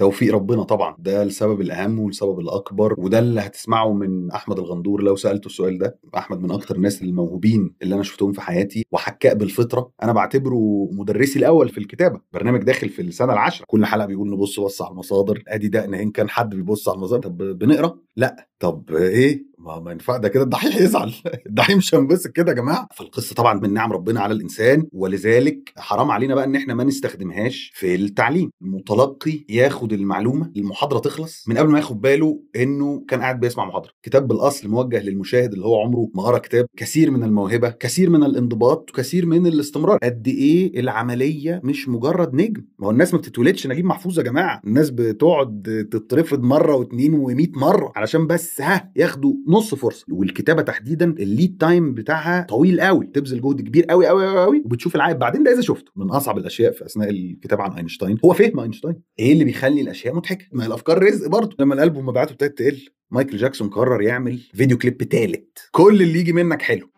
[0.00, 0.96] توفيق ربنا طبعا.
[0.98, 5.98] ده السبب الأهم والسبب الأكبر وده اللي هتسمعه من أحمد الغندور لو سألته السؤال ده.
[6.16, 9.90] أحمد من أكتر الناس الموهوبين اللي أنا شفتهم في حياتي وحكاء بالفطرة.
[10.02, 13.64] أنا بعتبره مدرسي الأول في الكتابة برنامج داخل في السنة العاشرة.
[13.68, 15.42] كل حلقة بيقول نبص بص على المصادر.
[15.48, 17.22] أدي دقن إن كان حد بيبص على المصادر.
[17.28, 18.48] طب بنقرأ؟ لأ.
[18.58, 21.12] طب إيه؟ ما ما ينفع ده كده الدحيح يزعل.
[21.46, 22.88] الدحيح مش هنبسط كده يا جماعة.
[22.94, 27.72] فالقصة طبعا من نعم ربنا على الإنسان ولذلك حرام علينا بقى إن إحنا ما نستخدمهاش
[27.74, 28.50] في التعليم.
[28.62, 33.90] المتلقي ياخد المعلومة المحاضرة تخلص من قبل ما ياخد باله إنه كان قاعد بيسمع محاضرة.
[34.02, 36.66] كتاب بالأصل موجه للمشاهد اللي هو عمره ما قرأ كتاب.
[36.76, 39.98] كثير من الموهبة كثير من الانضباط وكثير من الاستمرار.
[40.02, 44.60] قد إيه العملية مش مجرد نجم؟ ما هو الناس ما بتتولدش نجيب محفوظ يا جماعة.
[44.64, 50.06] الناس بتقعد تترفض مرة واثنين و100 مرة علشان بس ها ياخدوا نص فرصة.
[50.10, 54.62] والكتابة تحديدا ال lead time بتاعها طويل قوي تبذل جهد كبير قوي قوي قوي, قوي
[54.64, 55.92] وبتشوف العائد بعدين ده إذا شفته.
[55.96, 58.18] من أصعب الأشياء في أثناء الكتابة عن أينشتاين.
[58.24, 58.96] هو فهم أينشتاين.
[59.18, 61.56] إيه اللي بيخلي الأشياء مضحكة؟ ما الأفكار رزق برضه.
[61.58, 65.58] لما الألبوم مبيعاته ابتدت تقل مايكل جاكسون قرر يعمل فيديو كليب تالت.
[65.70, 66.90] كل اللي يجي منك حلو.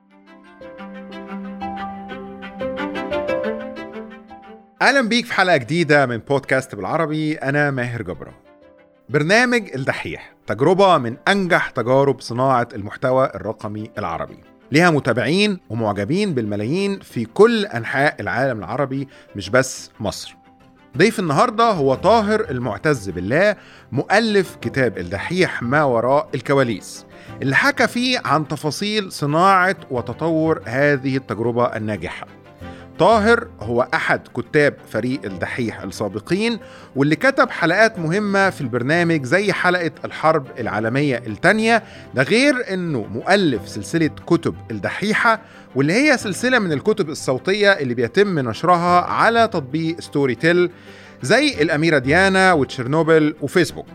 [4.83, 7.35] أهلا بيك في حلقة جديدة من بودكاست بالعربي.
[7.35, 8.42] أنا ماهر جبره
[9.13, 14.39] برنامج الدحيح تجربة من أنجح تجارب صناعة المحتوى الرقمي العربي.
[14.71, 20.37] ليها متابعين ومعجبين بالملايين في كل أنحاء العالم العربي مش بس مصر.
[20.97, 23.57] ضيف النهارده هو طاهر المعتز بالله
[23.93, 27.07] مؤلف كتاب الدحيح ما وراء الكواليس
[27.43, 32.42] اللي حكى فيه عن تفاصيل صناعة وتطور هذه التجربة الناجحة.
[33.03, 36.58] طاهر هو أحد كتاب فريق الدحيح السابقين
[36.97, 41.83] واللي كتب حلقات مهمة في البرنامج زي حلقة الحرب العالمية الثانية
[42.14, 45.41] ده غير أنه مؤلف سلسلة كتب الدحيحة
[45.75, 50.70] واللي هي سلسلة من الكتب الصوتية اللي بيتم نشرها على تطبيق ستوري تيل
[51.23, 53.86] زي الأميرة ديانا وتشيرنوبل وفيسبوك.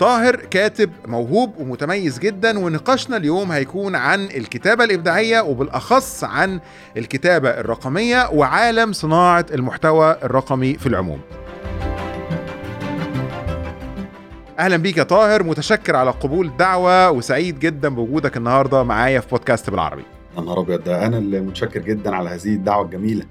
[0.00, 6.60] طاهر كاتب موهوب ومتميز جدا ونقاشنا اليوم هيكون عن الكتابة الإبداعية وبالأخص عن
[6.96, 11.20] الكتابة الرقمية وعالم صناعة المحتوى الرقمي في العموم.
[14.58, 19.70] أهلا بيك يا طاهر متشكر على قبول الدعوة وسعيد جدا بوجودك النهارده معايا في بودكاست
[19.70, 20.04] بالعربي.
[20.36, 23.24] يا نهار ابيض ده أنا اللي متشكر جدا على هذه الدعوة الجميلة.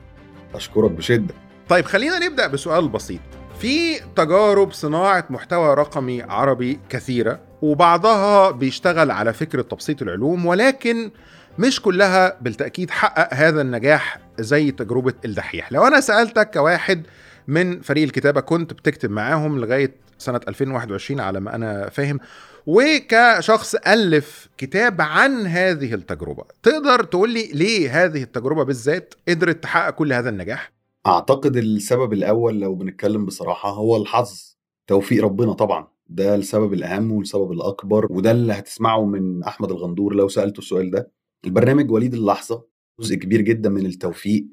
[0.55, 1.33] أشكرك بشدة.
[1.69, 3.19] طيب خلينا نبدأ بسؤال بسيط.
[3.61, 11.11] في تجارب صناعة محتوى رقمي عربي كثيرة وبعضها بيشتغل على فكرة تبسيط العلوم ولكن
[11.59, 17.03] مش كلها بالتأكيد حقق هذا النجاح زي تجربة الدحيح لو أنا سألتك كواحد
[17.47, 22.19] من فريق الكتابة كنت بتكتب معاهم لغاية سنة 2021 على ما أنا فاهم
[22.65, 29.89] وكشخص ألف كتاب عن هذه التجربة تقدر تقول لي ليه هذه التجربة بالذات قدرت تحقق
[29.89, 30.76] كل هذا النجاح؟
[31.07, 34.57] أعتقد السبب الأول لو بنتكلم بصراحة هو الحظ
[34.87, 40.27] توفيق ربنا طبعا ده السبب الأهم والسبب الأكبر وده اللي هتسمعه من أحمد الغندور لو
[40.27, 41.11] سألته السؤال ده.
[41.45, 42.65] البرنامج وليد اللحظة
[42.99, 44.45] جزء كبير جدا من التوفيق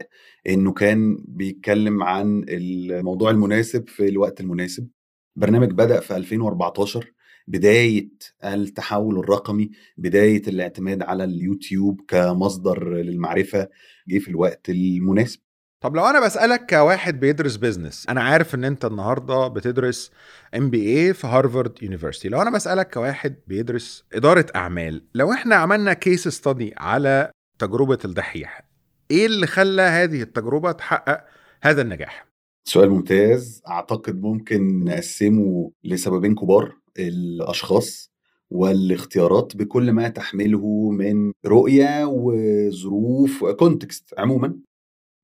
[0.48, 4.88] إنه كان بيتكلم عن الموضوع المناسب في الوقت المناسب.
[5.37, 7.12] برنامج بدأ في 2014
[7.48, 8.09] بداية
[8.44, 13.69] التحول الرقمي بداية الاعتماد على اليوتيوب كمصدر للمعرفة
[14.09, 15.41] جه في الوقت المناسب.
[15.84, 20.10] طب لو أنا بسألك كواحد بيدرس business أنا عارف إن أنت النهارده بتدرس
[20.56, 22.28] MBA في هارفارد University.
[22.28, 28.68] لو أنا بسألك كواحد بيدرس إدارة أعمال لو إحنا عملنا case study على تجربة الدحيح
[29.10, 31.24] إيه اللي خلى هذه التجربة تحقق
[31.62, 32.26] هذا النجاح؟
[32.64, 33.62] سؤال ممتاز.
[33.68, 36.76] أعتقد ممكن نقسمه لسببين كبار.
[36.98, 38.10] الأشخاص
[38.50, 44.54] والاختيارات بكل ما تحمله من رؤية وظروف وكونتكست عموما.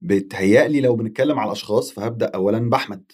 [0.01, 3.13] بتهيألي لو بنتكلم على الأشخاص فهبدأ اولا بأحمد.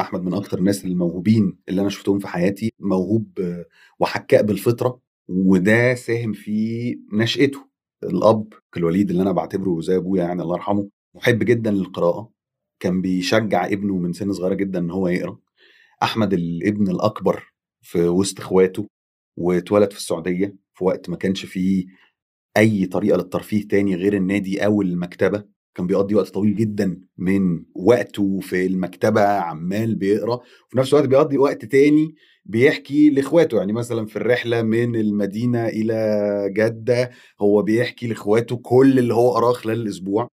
[0.00, 3.38] احمد من أكتر الناس الموهوبين اللي أنا شفتهم في حياتي موهوب
[4.00, 7.68] وحكاء بالفطرة وده ساهم في نشأته.
[8.04, 12.32] الأب الوليد اللي أنا بعتبره زي أبويا يعني الله يرحمه محب جدا للقراءة.
[12.80, 15.38] كان بيشجع ابنه من سن صغيرة جدا إن هو يقرأ.
[16.02, 17.52] أحمد الابن الأكبر
[17.82, 18.86] في وسط إخواته
[19.36, 21.86] واتولد في السعودية في وقت ما كانش فيه
[22.56, 25.57] أي طريقة للترفيه تاني غير النادي أو المكتبة.
[25.78, 31.38] كان بيقضي وقت طويل جدا من وقته في المكتبة عمال بيقرأ وفي نفس الوقت بيقضي
[31.38, 32.14] وقت تاني
[32.44, 33.58] بيحكي لإخواته.
[33.58, 37.10] يعني مثلا في الرحلة من المدينة إلى جدة
[37.40, 40.28] هو بيحكي لإخواته كل اللي هو قراه خلال الأسبوع.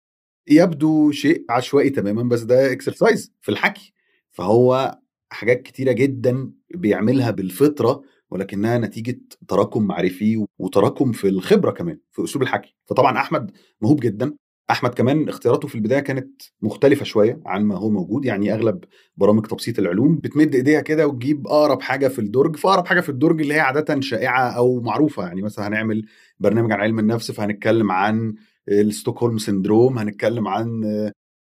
[0.48, 3.92] يبدو شيء عشوائي تماما بس ده اكسرسايز في الحكي.
[4.32, 4.98] فهو
[5.30, 12.42] حاجات كتيرة جدا بيعملها بالفطرة ولكنها نتيجة تراكم معرفي وتراكم في الخبرة كمان في أسلوب
[12.42, 12.76] الحكي.
[12.86, 13.50] فطبعا أحمد
[13.82, 14.34] موهوب جدا.
[14.70, 18.24] أحمد كمان اختياراته في البداية كانت مختلفة شوية عن ما هو موجود.
[18.24, 18.84] يعني أغلب
[19.16, 23.40] برامج تبسيط العلوم بتمد إيديها كده وتجيب أقرب حاجة في الدرج فأقرب حاجة في الدرج
[23.40, 25.26] اللي هي عادة شائعة أو معروفة.
[25.26, 26.06] يعني مثلا هنعمل
[26.40, 28.34] برنامج عن علم النفس فهنتكلم عن
[28.68, 30.84] ال Stockholm syndrome هنتكلم عن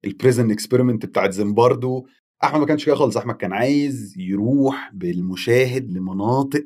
[0.04, 2.06] ال prison experiment بتاعت زمباردو
[2.44, 3.16] أحمد ما كانش كده خالص.
[3.16, 6.64] أحمد كان عايز يروح بالمشاهد لمناطق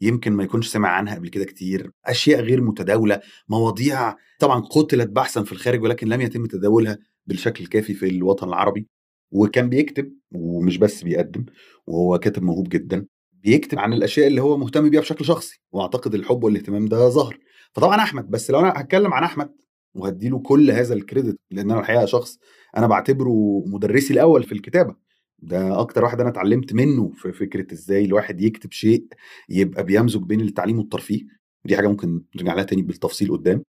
[0.00, 5.42] يمكن ما يكونش سمع عنها قبل كده كتير أشياء غير متداولة مواضيع طبعا قتلت بحثا
[5.42, 8.88] في الخارج ولكن لم يتم تداولها بالشكل الكافي في الوطن العربي.
[9.32, 11.44] وكان بيكتب ومش بس بيقدم
[11.86, 16.44] وهو كاتب موهوب جدا بيكتب عن الأشياء اللي هو مهتم بيها بشكل شخصي وأعتقد الحب
[16.44, 17.38] والاهتمام ده ظهر.
[17.72, 19.50] فطبعا أحمد بس لو أنا هتكلم عن أحمد
[19.94, 22.38] وهديله كل هذا الكريدت لأن أنا الحقيقة شخص
[22.76, 25.09] أنا بعتبره مدرسي الأول في الكتابة.
[25.42, 29.04] ده أكتر واحد أنا اتعلمت منه في فكرة إزاي الواحد يكتب شيء
[29.48, 31.20] يبقى بيمزج بين التعليم والترفيه
[31.64, 33.62] دي حاجة ممكن نرجع لها تاني بالتفصيل قدام.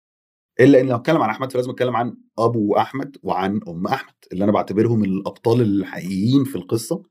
[0.60, 4.44] إلا إن لو أتكلم عن أحمد فلازم أتكلم عن أبو أحمد وعن أم أحمد اللي
[4.44, 7.02] أنا بعتبرهم الأبطال الحقيقيين في القصة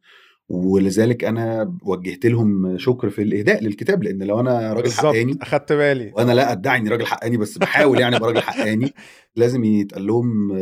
[0.50, 6.12] ولذلك أنا وجهت لهم شكر في الإهداء للكتاب لأن لو أنا راجل حقاني أخدت بالي.
[6.15, 8.94] وأنا لا أدعي إني راجل حقاني بس بحاول يعني أبقى راجل حقاني
[9.36, 10.57] لازم يتقال لهم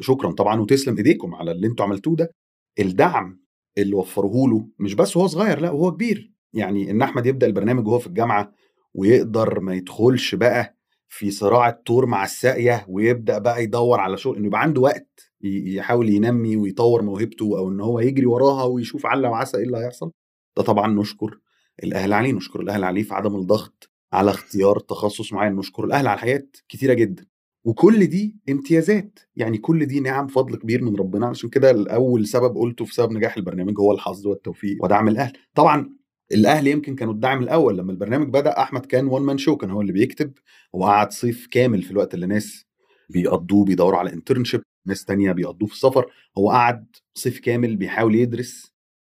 [0.00, 2.30] شكرا طبعا وتسلم إيديكم على اللي أنتوا عملتوه ده.
[2.78, 3.40] الدعم
[3.78, 6.32] اللي وفروه له مش بس وهو صغير لا وهو كبير.
[6.52, 8.52] يعني إن أحمد يبدأ البرنامج وهو في الجامعة
[8.94, 10.76] ويقدر ما يدخلش بقى
[11.08, 16.08] في صراع الطور مع الساقية ويبدأ بقى يدور على شغل إنه يبقى عنده وقت يحاول
[16.08, 20.12] ينمي ويطور موهبته أو إن هو يجري وراها ويشوف عل وعسى إيه اللي هيحصل.
[20.56, 21.38] ده طبعا نشكر
[21.84, 26.18] الأهل عليه نشكر الأهل عليه في عدم الضغط على اختيار تخصص معين نشكر الأهل على
[26.18, 27.26] حاجات كتيرة جدا.
[27.64, 29.18] وكل دي امتيازات.
[29.36, 33.12] يعني كل دي نعم فضل كبير من ربنا عشان كده الأول سبب قلته في سبب
[33.12, 35.32] نجاح البرنامج هو الحظ والتوفيق ودعم الأهل.
[35.54, 35.90] طبعا
[36.32, 39.80] الأهل يمكن كانوا الدعم الأول لما البرنامج بدأ أحمد كان one man show كان هو
[39.80, 40.32] اللي بيكتب
[40.72, 42.64] وقعد صيف كامل في الوقت اللي ناس
[43.10, 46.06] بيقضوه بيدوروا على internship ناس تانية بيقضوه في السفر.
[46.38, 48.72] هو قعد صيف كامل بيحاول يدرس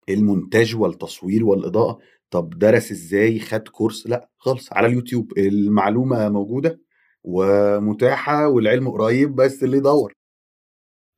[0.08, 1.98] المونتاج والتصوير والإضاءة.
[2.30, 5.38] طب درس إزاي؟ خد كورس؟ لأ خالص على اليوتيوب.
[5.38, 6.80] المعلومة موجودة.
[7.24, 10.12] ومتاحة والعلم قريب بس اللي يدور.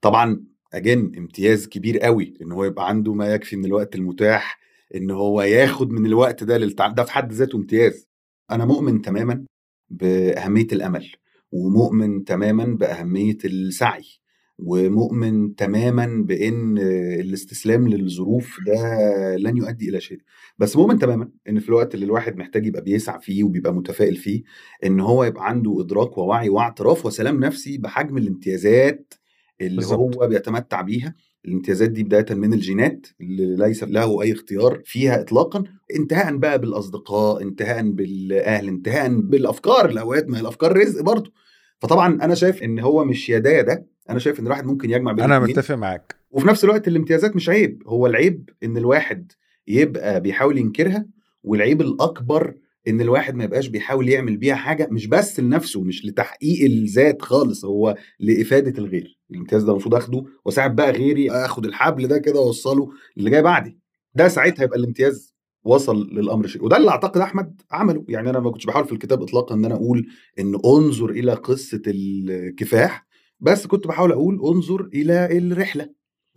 [0.00, 4.58] طبعا again امتياز كبير قوي إن هو يبقى عنده ما يكفي من الوقت المتاح
[4.94, 8.08] إن هو ياخد من الوقت ده للتعلم ده في حد ذاته امتياز.
[8.50, 9.44] أنا مؤمن تماما
[9.90, 11.12] بأهمية الأمل
[11.52, 14.21] ومؤمن تماما بأهمية السعي.
[14.64, 16.78] ومؤمن تماما بإن
[17.20, 20.18] الاستسلام للظروف ده لن يؤدي إلى شيء.
[20.58, 24.42] بس مؤمن تماما إن في الوقت اللي الواحد محتاج يبقى بيسعى فيه وبيبقى متفائل فيه
[24.84, 29.14] إن هو يبقى عنده إدراك ووعي واعتراف وسلام نفسي بحجم الامتيازات
[29.60, 30.16] اللي بالزبط.
[30.16, 31.14] هو بيتمتع بيها.
[31.44, 35.64] الامتيازات دي بداية من الجينات اللي ليس له أي اختيار فيها اطلاقا
[35.96, 41.32] انتهاء بقى بالأصدقاء انتهاء بالأهل انتهاء بالأفكار الاوقات ما الأفكار رزق برضه.
[41.78, 44.90] فطبعا أنا شايف إن هو مش يا ده يا ده أنا شايف إن الواحد ممكن
[44.90, 46.14] يجمع بين أنا متفق معاك.
[46.30, 49.32] وفي نفس الوقت الامتيازات مش عيب هو العيب إن الواحد
[49.68, 51.06] يبقى بيحاول ينكرها
[51.42, 52.54] والعيب الأكبر
[52.88, 57.64] إن الواحد ما يبقاش بيحاول يعمل بيها حاجة مش بس لنفسه مش لتحقيق الذات خالص
[57.64, 59.18] هو لإفادة الغير.
[59.30, 63.78] الامتياز ده المفروض آخده واساعد بقى غيري آخد الحبل ده كده واوصله اللي جاي بعدي.
[64.14, 65.34] ده ساعتها يبقى الامتياز
[65.64, 66.64] وصل للأمر شيء.
[66.64, 68.04] وده اللي أعتقد أحمد عمله.
[68.08, 70.06] يعني أنا ما كنتش بحاول في الكتاب اطلاقا إن أنا أقول
[70.38, 73.06] إن انظر إلى قصة الكفاح.
[73.42, 75.88] بس كنت بحاول أقول انظر إلى الرحلة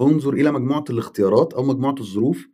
[0.02, 2.48] انظر إلى مجموعة الاختيارات أو مجموعة الظروف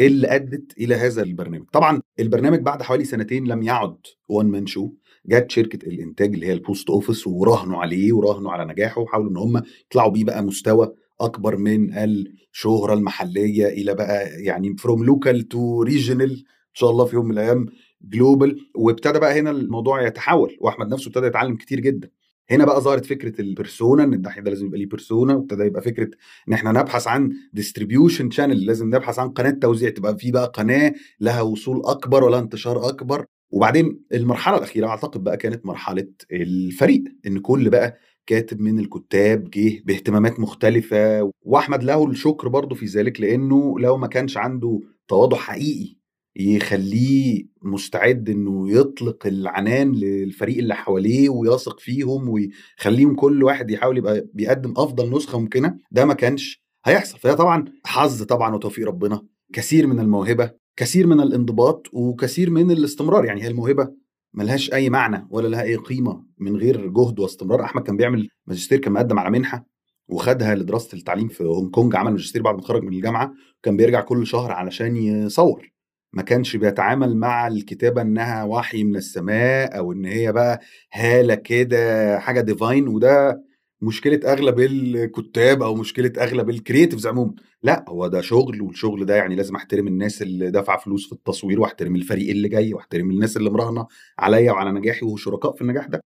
[0.00, 1.66] اللي أدت إلى هذا البرنامج.
[1.72, 3.96] طبعا البرنامج بعد حوالي سنتين لم يعد
[4.28, 4.90] one man show
[5.26, 9.36] جت شركة الإنتاج اللي هي ال Post Office وراهنوا عليه وراهنوا على نجاحه وحاولوا إن
[9.36, 15.82] هم يطلعوا بيه بقى مستوى أكبر من الشهرة المحلية إلى بقى يعني from local to
[15.82, 17.66] regional إن شاء الله في يوم من الأيام
[18.02, 22.10] global وابتدى بقى هنا الموضوع يتحول وأحمد نفسه ابتدى يتعلم كتير جدا.
[22.50, 25.82] هنا بقى ظهرت فكرة ال persona إن الدحيح ده لازم يبقى ليه persona وابتدى يبقى
[25.82, 26.10] فكرة
[26.48, 30.92] إن إحنا نبحث عن distribution channel لازم نبحث عن قناة توزيع تبقى في بقى قناة
[31.20, 33.24] لها وصول أكبر ولا انتشار أكبر.
[33.50, 39.82] وبعدين المرحلة الأخيرة أعتقد بقى كانت مرحلة الفريق إن كل بقى كاتب من الكتاب جه
[39.84, 41.30] باهتمامات مختلفة.
[41.42, 45.97] وأحمد له الشكر برضه في ذلك لأنه لو ما كانش عنده تواضع حقيقي
[46.38, 54.26] يخليه مستعد إنه يطلق العنان للفريق اللي حواليه ويثق فيهم ويخليهم كل واحد يحاول يبقى
[54.34, 55.78] بيقدم أفضل نسخة ممكنة.
[55.90, 57.18] ده ما كانش هيحصل.
[57.18, 59.22] فهي طبعا حظ طبعا وتوفيق ربنا.
[59.52, 63.24] كثير من الموهبة كثير من الانضباط وكثير من الاستمرار.
[63.24, 63.88] يعني هي الموهبة
[64.34, 67.64] ملهاش أي معنى ولا لها أي قيمة من غير جهد واستمرار.
[67.64, 69.66] أحمد كان بيعمل ماجستير كان مقدم على منحة
[70.08, 71.96] وخدها لدراسة التعليم في هونج كونج.
[71.96, 73.32] عمل ماجستير بعد ما اتخرج من الجامعة.
[73.62, 75.77] كان بيرجع كل شهر علشان يصور.
[76.12, 80.60] ما كانش بيتعامل مع الكتابة إنها وحي من السماء أو إن هي بقى
[80.92, 83.44] هالة كده حاجة divine وده
[83.82, 87.34] مشكلة أغلب الكتاب أو مشكلة أغلب ال creatives عموما.
[87.62, 91.60] لأ هو ده شغل والشغل ده يعني لازم أحترم الناس اللي دافعة فلوس في التصوير
[91.60, 93.86] وأحترم الفريق اللي جاي وأحترم الناس اللي مراهنة
[94.18, 96.00] عليا وعلى نجاحي وشركاء في النجاح ده.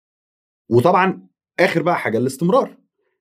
[0.70, 1.28] وطبعا
[1.60, 2.78] آخر بقى حاجة الاستمرار.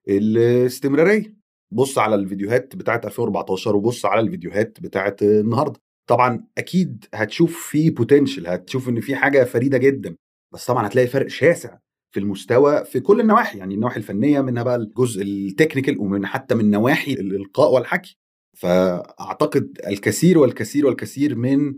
[0.09, 1.35] الاستمرارية.
[1.71, 5.81] بص على الفيديوهات بتاعت 2014 وبص على الفيديوهات بتاعت النهارده.
[6.11, 10.17] طبعا أكيد هتشوف في potential هتشوف إن في حاجة فريدة جدا
[10.53, 11.79] بس طبعا هتلاقي فرق شاسع
[12.11, 16.55] في المستوى في كل النواحي يعني النواحي الفنية منها بقى الجزء ال technical ومن حتى
[16.55, 18.19] من نواحي الإلقاء والحكي.
[18.55, 21.75] فأعتقد الكثير والكثير والكثير من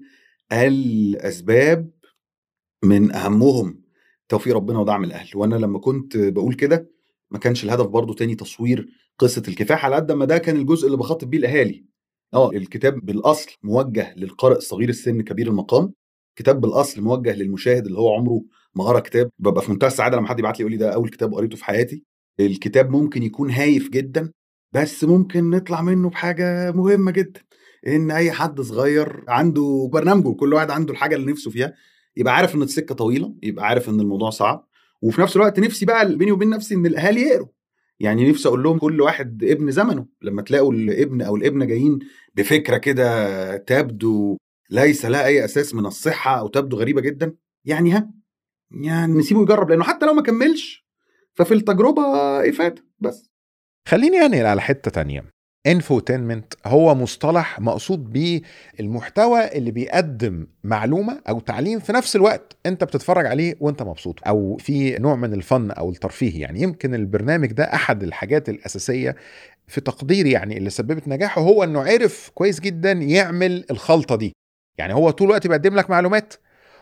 [0.52, 1.90] الأسباب
[2.84, 3.82] من أهمهم
[4.28, 5.30] توفيق ربنا ودعم الأهل.
[5.34, 6.90] وأنا لما كنت بقول كده
[7.30, 10.96] ما كانش الهدف برضو تاني تصوير قصة الكفاح على قد ما ده كان الجزء اللي
[10.98, 11.91] بخاطب بيه الأهالي.
[12.34, 12.50] آه.
[12.50, 15.92] الكتاب بالأصل موجه للقارئ صغير السن كبير المقام.
[16.36, 18.42] كتاب بالأصل موجه للمشاهد اللي هو عمره
[18.74, 19.30] ما قرا كتاب.
[19.38, 21.64] ببقى في منتهى السعادة لما حد يبعت لي يقول لي ده أول كتاب قريته في
[21.64, 22.04] حياتي.
[22.40, 24.32] الكتاب ممكن يكون هايف جدا
[24.72, 27.40] بس ممكن نطلع منه بحاجة مهمة جدا.
[27.86, 31.74] إن أي حد صغير عنده برنامجه كل واحد عنده الحاجة اللي نفسه فيها
[32.16, 34.68] يبقى عارف إن السكة طويلة يبقى عارف إن الموضوع صعب.
[35.02, 37.46] وفي نفس الوقت نفسي بقى بيني وبين نفسي إن الأهالي يقروا.
[38.02, 41.98] يعني نفسي أقول لهم كل واحد ابن زمنه لما تلاقوا الابن أو الابنة جايين
[42.34, 44.36] بفكرة كده تبدو
[44.70, 48.10] ليس لها أي أساس من الصحة أو تبدو غريبة جدا يعني ها
[48.70, 50.86] يعني نسيبه يجرب لأنه حتى لو ما كملش
[51.34, 52.02] ففي التجربة
[52.48, 53.30] إفادة بس.
[53.88, 55.24] خليني أنقل على حتة تانية.
[55.66, 58.42] infotainment هو مصطلح مقصود بيه
[58.80, 64.56] المحتوى اللي بيقدم معلومة أو تعليم في نفس الوقت أنت بتتفرج عليه وأنت مبسوط أو
[64.56, 66.40] في نوع من الفن أو الترفيه.
[66.42, 69.16] يعني يمكن البرنامج ده أحد الحاجات الأساسية
[69.66, 74.32] في تقديري يعني اللي سببت نجاحه هو إنه عرف كويس جدا يعمل الخلطة دي.
[74.78, 76.34] يعني هو طول الوقت بيقدم لك معلومات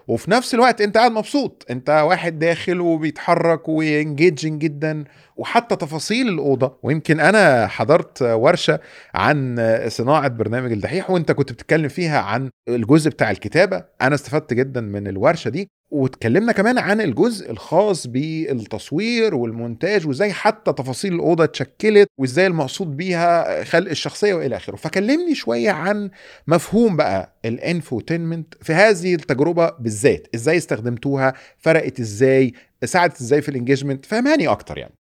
[0.09, 1.66] وفي نفس الوقت انت قاعد مبسوط.
[1.71, 5.04] انت واحد داخل وبيتحرك و engaging جدا
[5.37, 6.78] وحتى تفاصيل الأوضة.
[6.83, 8.80] ويمكن أنا حضرت ورشة
[9.14, 9.57] عن
[9.88, 13.85] صناعة برنامج الدحيح وانت كنت بتتكلم فيها عن الجزء بتاع الكتابة.
[14.02, 15.71] أنا استفدت جدا من الورشة دي.
[15.91, 23.65] واتكلمنا كمان عن الجزء الخاص بالتصوير والمونتاج وإزاي حتى تفاصيل الأوضة اتشكلت وإزاي المقصود بيها
[23.65, 24.77] خلق الشخصية وإلى آخره.
[24.77, 26.11] فكلمني شوية عن
[26.47, 32.53] مفهوم بقى الإنفوتينمنت في هذه التجربة بالذات إزاي استخدمتوها فرقت إزاي
[32.85, 34.95] ساعدت إزاي في الإنجيجمنت؟ فهماني أكتر يعني.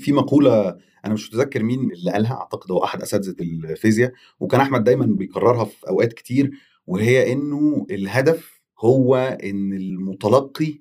[0.00, 4.84] في مقولة أنا مش متذكر مين اللي قالها أعتقد هو أحد أساتذة الفيزياء وكان أحمد
[4.84, 6.50] دايما بيكررها في أوقات كتير
[6.86, 10.78] وهي إنه الهدف هو إن المتلقي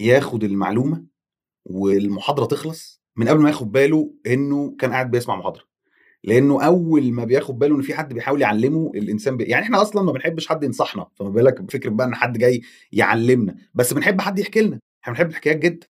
[0.00, 1.04] ياخد المعلومة
[1.64, 5.64] والمحاضرة تخلص من قبل ما ياخد باله إنه كان قاعد بيسمع محاضرة.
[6.24, 9.44] لأنه أول ما بياخد باله إن في حد بيحاول يعلمه الإنسان بي...
[9.44, 12.62] يعني إحنا أصلا ما بنحبش حد ينصحنا فما بالك بفكرة بقى إن حد جاي
[12.92, 15.86] يعلمنا بس بنحب حد يحكي لنا إحنا بنحب الحكايات جدا.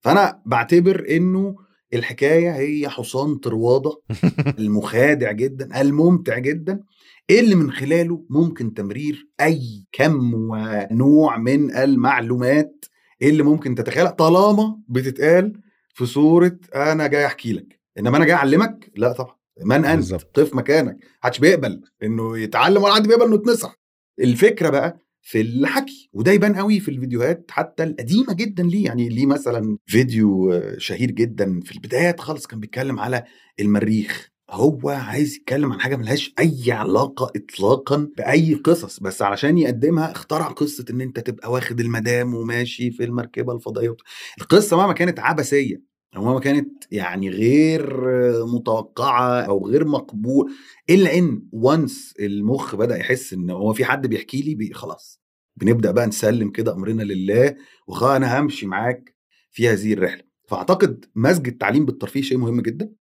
[0.00, 1.56] فأنا بعتبر إنه
[1.94, 4.00] الحكاية هي حصان طرواده
[4.58, 6.80] المخادع جدا الممتع جدا.
[7.30, 12.84] اللي من خلاله ممكن تمرير أي كم ونوع من المعلومات
[13.22, 15.60] اللي ممكن تتخيلها طالما بتتقال
[15.94, 19.34] في صورة أنا جاي أحكي لك؟ إنما أنا جاي أعلمك؟ لا طبعا.
[19.64, 20.14] من أنت.
[20.14, 20.96] قف مكانك.
[21.22, 23.74] محدش بيقبل إنه يتعلم ولا حد بيقبل إنه يتنصح
[24.20, 28.84] الفكرة بقى في الحكي وده يبان قوي في الفيديوهات حتى القديمة جدا ليه.
[28.84, 33.24] يعني ليه مثلا فيديو شهير جدا في البدايات خالص كان بيتكلم على
[33.60, 34.30] المريخ.
[34.50, 40.46] هو عايز يتكلم عن حاجة ملهاش أي علاقة اطلاقا بأي قصص بس علشان يقدمها اخترع
[40.48, 43.96] قصة إن أنت تبقى واخد المدام وماشي في المركبة الفضائية.
[44.40, 45.82] القصة مهما كانت عبثية
[46.16, 48.00] أو مهما كانت يعني غير
[48.46, 50.52] متوقعة أو غير مقبول
[50.90, 55.20] إلا إن وانس المخ بدأ يحس إن هو في حد بيحكي لي خلاص.
[55.56, 57.56] بنبدأ بقى نسلم كده أمرنا لله
[57.88, 59.14] وخلاص أنا همشي معاك
[59.50, 60.22] في هذه الرحلة.
[60.48, 62.97] فأعتقد مزج التعليم بالترفيه شيء مهم جدا.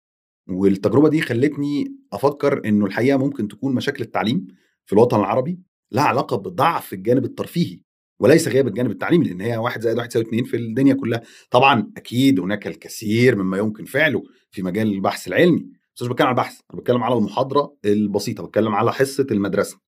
[0.47, 4.47] والتجربة دي خلتني أفكر إنه الحقيقة ممكن تكون مشاكل التعليم
[4.85, 5.59] في الوطن العربي
[5.91, 7.79] لها علاقة بضعف الجانب الترفيهي
[8.19, 11.21] وليس غياب الجانب التعليمي لأن هي واحد زائد واحد يساوي اتنين في الدنيا كلها.
[11.51, 15.65] طبعا أكيد هناك الكثير مما يمكن فعله في مجال البحث العلمي.
[15.95, 19.79] بس مش بتكلم على البحث أنا بتكلم على المحاضرة البسيطة بتكلم على حصة المدرسة.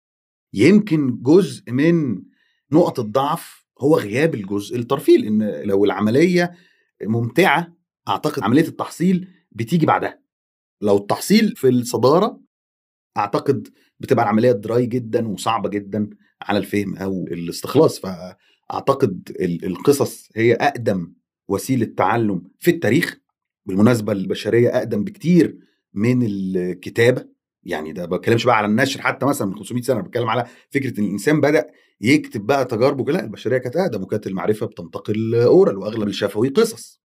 [0.54, 2.22] يمكن جزء من
[2.72, 6.52] نقط الضعف هو غياب الجزء الترفيهي لأن لو العملية
[7.04, 7.74] ممتعة
[8.08, 10.20] أعتقد عملية التحصيل بتيجي بعدها.
[10.82, 12.40] لو التحصيل في الصدارة
[13.18, 13.68] أعتقد
[14.00, 16.10] بتبقى العملية دراي جدا وصعبة جدا
[16.42, 18.00] على الفهم أو الاستخلاص.
[18.00, 21.14] فأعتقد ال- القصص هي أقدم
[21.48, 23.18] وسيلة تعلم في التاريخ.
[23.66, 25.58] بالمناسبة البشرية أقدم بكتير
[25.94, 27.26] من الكتابة.
[27.64, 31.06] يعني ده بتكلمش بقى على النشر حتى مثلا من 500 سنة بتكلم على فكرة إن
[31.06, 31.68] الإنسان بدأ
[32.02, 33.12] يكتب بقى تجاربه.
[33.12, 37.02] لا البشرية كانت أقدم وكانت المعرفة بتنتقل أورال وأغلب الشفوي قصص.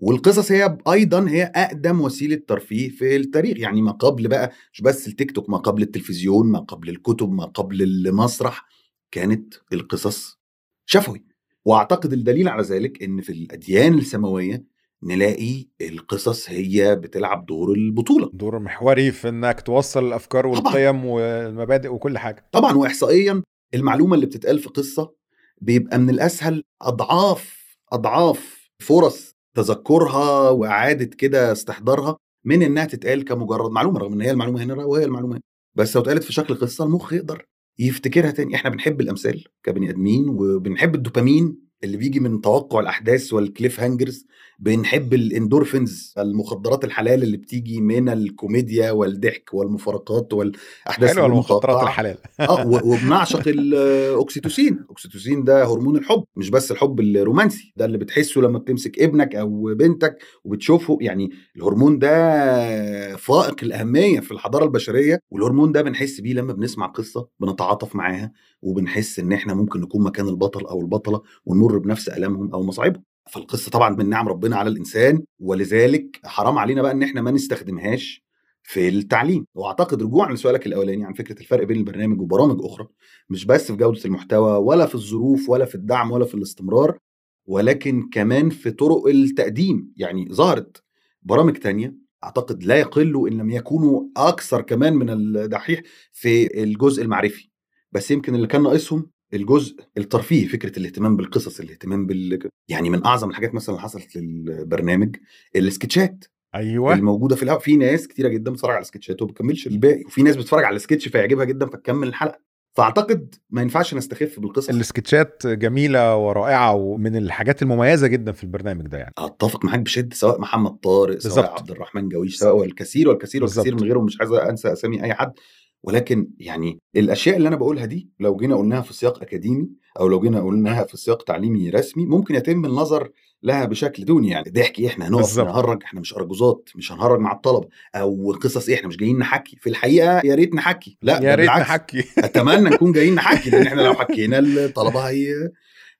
[0.00, 3.58] والقصص هي أيضا هي أقدم وسيلة ترفيه في التاريخ.
[3.58, 7.44] يعني ما قبل بقى مش بس التيك توك ما قبل التلفزيون ما قبل الكتب ما
[7.44, 8.66] قبل المسرح
[9.10, 10.38] كانت القصص
[10.86, 11.24] شفوي.
[11.64, 14.64] وأعتقد الدليل على ذلك إن في الأديان السماوية
[15.02, 18.30] نلاقي القصص هي بتلعب دور البطولة.
[18.34, 22.48] دور محوري في إنك توصل الأفكار والقيم والمبادئ وكل حاجة.
[22.52, 23.42] طبعا واحصائيا
[23.74, 25.14] المعلومة اللي بتتقال في قصة
[25.60, 33.98] بيبقى من الأسهل أضعاف أضعاف فرص تذكرها وإعادة كده استحضارها من إنها تتقال كمجرد معلومة
[33.98, 35.42] رغم إن هي المعلومة هنا وهي المعلومة هنا.
[35.74, 37.44] بس لو اتقالت في شكل قصة المخ يقدر
[37.78, 38.54] يفتكرها تاني.
[38.54, 41.67] إحنا بنحب الأمثال كبني آدمين وبنحب الدوبامين.
[41.84, 44.26] اللي بيجي من توقع الأحداث وال cliffhangers
[44.58, 52.16] بنحب الاندورفينز المخدرات الحلال اللي بتيجي من الكوميديا والضحك والمفارقات والأحداث حلوة المخدرات الحلال.
[52.40, 58.58] آه وبنعشق الاكسيتوسين الاكسيتوسين ده هرمون الحب مش بس الحب الرومانسي ده اللي بتحسه لما
[58.58, 60.98] بتمسك ابنك أو بنتك وبتشوفه.
[61.00, 67.28] يعني الهرمون ده فائق الأهمية في الحضارة البشرية والهرمون ده بنحس بيه لما بنسمع قصة
[67.40, 68.32] بنتعاطف معاها.
[68.62, 73.70] وبنحس إن إحنا ممكن نكون مكان البطل أو البطلة ونمر بنفس الامهم أو مصاعبهم فالقصة
[73.70, 78.24] طبعا من نعم ربنا على الإنسان ولذلك حرام علينا بقى إن إحنا ما نستخدمهاش
[78.62, 79.46] في التعليم.
[79.54, 82.86] وأعتقد رجوعا لسؤالك الأولاني عن فكرة الفرق بين البرنامج وبرامج أخرى
[83.30, 86.98] مش بس في جودة المحتوى ولا في الظروف ولا في الدعم ولا في الاستمرار
[87.46, 89.92] ولكن كمان في طرق التقديم.
[89.96, 90.82] يعني ظهرت
[91.22, 95.80] برامج تانية أعتقد لا يقل إن لم يكونوا أكثر كمان من الدحيح
[96.12, 97.50] في الجزء المعرفي.
[97.92, 103.30] بس يمكن اللي كان ناقصهم الجزء الترفيهي فكرة الاهتمام بالقصص الاهتمام بال يعني من أعظم
[103.30, 105.16] الحاجات مثلا اللي حصلت للبرنامج
[105.56, 107.60] السكتشات أيوه الموجوده في الأول.
[107.60, 111.08] في ناس كتيرة جدا بتتفرج على السكتشات وما بتكملش الباقي وفي ناس بتتفرج على السكتش
[111.08, 112.40] فيعجبها جدا فتكمل الحلقة
[112.76, 118.98] فأعتقد ما ينفعش نستخف بالقصص السكتشات جميلة ورائعة ومن الحاجات المميزة جدا في البرنامج ده
[118.98, 121.18] يعني أتفق معاك بشدة سواء محمد طارق.
[121.18, 123.82] سواء عبد الرحمن جويش سواء الكثير والكثير والكثير بالظبط.
[123.82, 125.32] من غيرهم مش عايز أنسى أسامي أي حد
[125.82, 129.68] ولكن يعني الأشياء اللي أنا بقولها دي لو جينا قلناها في سياق أكاديمي
[130.00, 133.10] أو لو جينا قلناها في سياق تعليمي رسمي ممكن يتم النظر
[133.42, 134.50] لها بشكل دوني يعني.
[134.50, 135.38] ضحك إيه إحنا هنقف.
[135.38, 137.68] نهرج إحنا مش أرجوزات مش هنهرج مع الطلبة.
[137.94, 139.56] أو قصص إيه إحنا مش جايين نحكي.
[139.56, 140.98] في الحقيقة يا ريت نحكي.
[141.02, 141.48] لا يا ريت.
[141.48, 142.04] نحكي.
[142.18, 145.50] أتمنى نكون جايين نحكي لأن إحنا لو حكينا الطلبة هي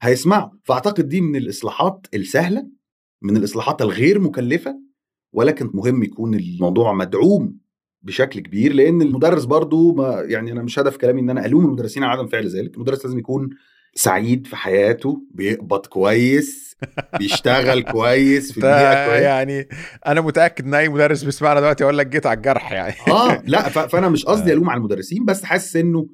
[0.02, 0.50] هيسمعوا.
[0.64, 2.66] فأعتقد دي من الإصلاحات السهلة
[3.22, 4.80] من الإصلاحات الغير مكلفة
[5.32, 7.54] ولكن مهم يكون الموضوع مدعوم
[8.02, 12.04] بشكل كبير لأن المدرس برضو ما يعني أنا مش هدف كلامي إن أنا ألوم المدرسين
[12.04, 13.50] على عدم فعل ذلك المدرس لازم يكون
[13.94, 16.76] سعيد في حياته بيقبض كويس
[17.18, 19.22] بيشتغل كويس في البيئه ده كويس.
[19.22, 19.68] يعني
[20.06, 22.94] أنا متأكد إن أي مدرس بيسمعنا دلوقتي يقول لك جيت على الجرح يعني.
[23.08, 26.06] آه لأ فأنا مش قصدي ألوم على المدرسين بس حاسس إنه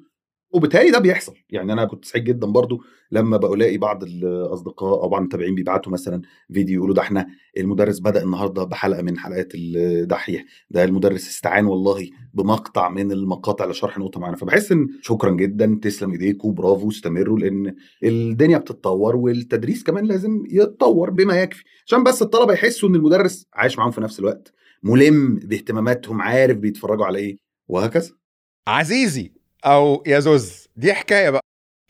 [0.55, 1.33] وبالتالي ده بيحصل.
[1.49, 6.21] يعني أنا كنت سعيد جدا برضو لما بلاقي بعض الأصدقاء أو بعض المتابعين بيبعتوا مثلا
[6.53, 12.09] فيديو يقولوا ده إحنا المدرس بدأ النهارده بحلقة من حلقات الدحيح ده المدرس استعان والله
[12.33, 14.37] بمقطع من المقاطع لشرح نقطة معينة.
[14.37, 21.09] فبحس إن شكرا جدا تسلم ايديكم برافو استمروا لأن الدنيا بتتطور والتدريس كمان لازم يتطور
[21.09, 21.63] بما يكفي.
[21.85, 27.05] عشان بس الطلبة يحسوا إن المدرس عايش معاهم في نفس الوقت ملم باهتماماتهم عارف بيتفرجوا
[27.05, 27.37] على إيه
[27.67, 28.11] وهكذا.
[28.67, 29.33] عزيزي
[29.65, 31.41] أو يا زوز دي حكاية بقى.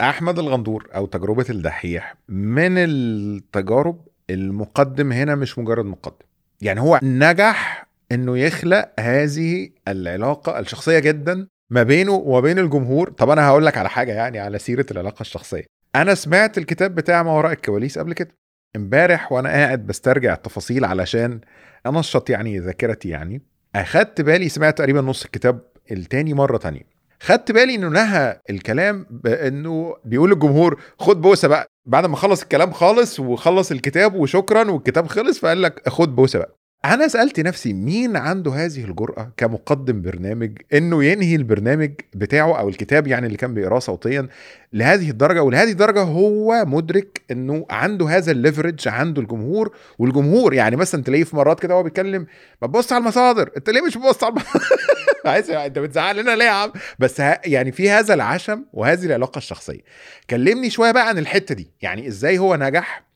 [0.02, 6.26] أحمد الغندور أو تجربة الدحيح من التجارب المقدم هنا مش مجرد مقدم.
[6.62, 13.10] يعني هو نجح إنه يخلق هذه العلاقة الشخصية جدا ما بينه وما بين الجمهور.
[13.10, 15.66] طب أنا هقول لك على حاجة يعني على سيرة العلاقة الشخصية.
[15.96, 18.36] أنا سمعت الكتاب بتاع ما وراء الكواليس قبل كده.
[18.76, 21.42] إمبارح وأنا قاعد بسترجع التفاصيل علشان
[21.86, 23.42] أنشط يعني ذاكرتي يعني
[23.76, 25.62] أخدت بالي سمعت تقريبا نص الكتاب
[25.92, 26.95] التاني مرة تانية.
[27.26, 31.68] خدت بالي إنه نهى الكلام بإنه بيقول للجمهور خد بوسة بقى.
[31.86, 36.56] بعد ما خلص الكلام خالص وخلص الكتاب وشكرا والكتاب خلص فقال لك خد بوسة بقى.
[36.94, 43.08] أنا سألت نفسي مين عنده هذه الجرأة كمقدم برنامج إنه ينهي البرنامج بتاعه أو الكتاب
[43.08, 44.28] يعني اللي كان بيقراه صوتيا
[44.74, 50.76] لهذه الدرجة؟ ولهذه الدرجة هو مدرك إنه عنده هذا ال leverage عنده الجمهور والجمهور يعني
[50.76, 52.26] مثلا تلاقيه في مرات كده هو بيتكلم
[52.62, 54.36] ما تبص على المصادر أنت ليه مش بتبص على
[55.26, 59.82] عايز أنت بتزعل لنا ليه يا عم؟ بس يعني في هذا العشم وهذه العلاقة الشخصية.
[60.30, 63.15] كلمني شوية بقى عن الحتة دي يعني إزاي هو نجح؟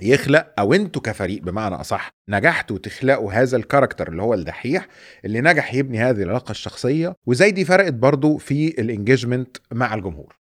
[0.00, 4.88] يخلق أو أنتوا كفريق بمعنى أصح نجحتوا تخلقوا هذا ال character اللي هو الدحيح
[5.24, 10.38] اللي نجح يبني هذه العلاقة الشخصية وزي دي فرقت برضو في ال engagement مع الجمهور.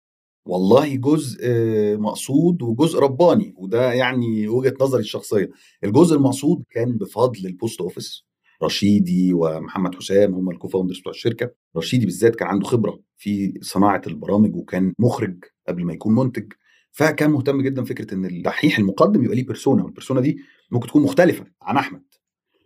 [0.47, 5.51] والله جزء آه، مقصود وجزء رباني وده يعني وجهة نظري الشخصية.
[5.85, 8.27] الجزء المقصود كان بفضل ال Post Office
[8.63, 11.51] رشيدي ومحمد حسام هم ال co-founders بتوع الشركة.
[11.77, 16.53] رشيدي بالذات كان عنده خبرة في صناعة البرامج وكان مخرج قبل ما يكون منتج.
[16.97, 20.39] فكان مهتم جدا فكرة إن الدحيح المقدم يبقى ليه persona وال persona دي
[20.71, 22.03] ممكن تكون مختلفة عن أحمد.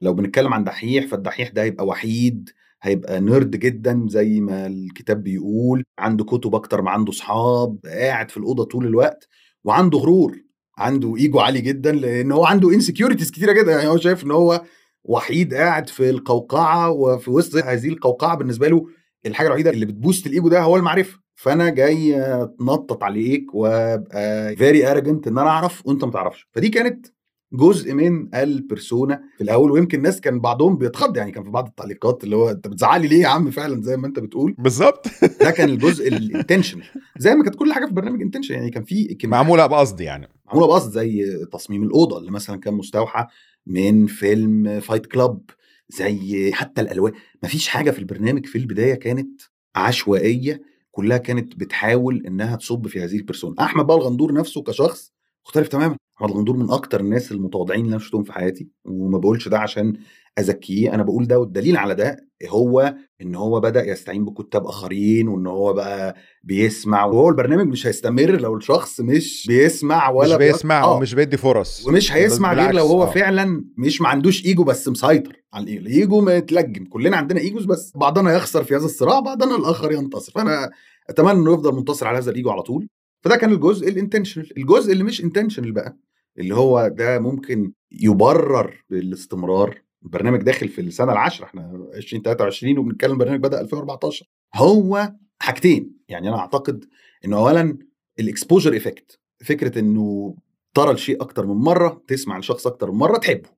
[0.03, 2.51] لو بنتكلم عن دحيح فالدحيح ده هيبقى وحيد
[2.83, 8.37] هيبقى nerd جدا زي ما الكتاب بيقول عنده كتب أكتر ما عنده صحاب قاعد في
[8.37, 9.29] الأوضة طول الوقت
[9.64, 10.37] وعنده غرور
[10.79, 13.73] عنده ايجو عالي جدا لأن هو عنده insecurities كتيرة جدا.
[13.73, 14.64] يعني هو شايف إن هو
[15.05, 18.87] وحيد قاعد في القوقعة وفي وسط هذه القوقعة بالنسبة له
[19.27, 21.19] الحاجة الوحيدة اللي بت boost ال ego ده هو المعرفة.
[21.42, 26.48] فأنا جاي أتنطط عليك وأبقى very arrogant إن أنا أعرف وأنت ما تعرفش.
[26.53, 27.07] فدي كانت
[27.53, 31.66] جزء من ال persona في الأول ويمكن الناس كان بعضهم بيتخض يعني كان في بعض
[31.66, 35.07] التعليقات اللي هو أنت بتزعق لي ليه يا عم فعلا زي ما أنت بتقول؟ بالظبط.
[35.40, 36.81] ده كان الجزء ال intentional
[37.18, 40.29] زي ما كانت كل حاجة في البرنامج intentional يعني كان في معمولة بقصد يعني.
[40.46, 43.26] معمولة بقصد زي تصميم الأوضة اللي مثلا كان مستوحى
[43.66, 45.40] من فيلم Fight Club
[45.88, 47.12] زي حتى الألوان.
[47.42, 49.40] مفيش حاجة في البرنامج في البداية كانت
[49.76, 55.12] عشوائية كلها كانت بتحاول إنها تصب في هذه ال persona أحمد بقى الغندور نفسه كشخص
[55.46, 55.96] مختلف تماما.
[56.16, 59.96] أحمد الغندور من أكتر الناس المتواضعين اللي أنا شفتهم في حياتي وما بقولش ده عشان
[60.38, 62.16] أزكيه أنا بقول ده والدليل على ده
[62.49, 66.14] هو إن هو بدأ يستعين بكتاب آخرين وإن هو بقى
[66.45, 70.97] بيسمع وهو البرنامج مش هيستمر لو الشخص مش بيسمع ولا مش بيسمع آه.
[70.97, 71.87] ومش بيدي فرص.
[71.87, 73.11] ومش هيسمع غير لو هو آه.
[73.11, 75.81] فعلا مش ما عندوش إيجو بس مسيطر على الإيجو.
[75.87, 80.33] الإيجو متلجم كلنا عندنا egos بس بعضنا يخسر في هذا الصراع بعضنا الآخر ينتصر.
[80.33, 80.71] فأنا
[81.11, 82.88] أتمنى إنه يفضل منتصر على هذا الإيجو على طول.
[83.25, 85.97] فده كان الجزء ال intentional الجزء اللي مش intentional بقى
[86.38, 93.41] اللي هو ده ممكن يبرر بالاستمرار البرنامج داخل في السنة العاشرة إحنا 2023 وبنتكلم البرنامج
[93.41, 96.85] بدأ 2014 هو حاجتين يعني أنا أعتقد
[97.25, 97.79] إنه اولا
[98.20, 100.37] ال exposure effect فكرة إنه
[100.75, 103.49] ترى الشيء أكتر من مرة تسمع الشخص أكتر من مرة تحبه.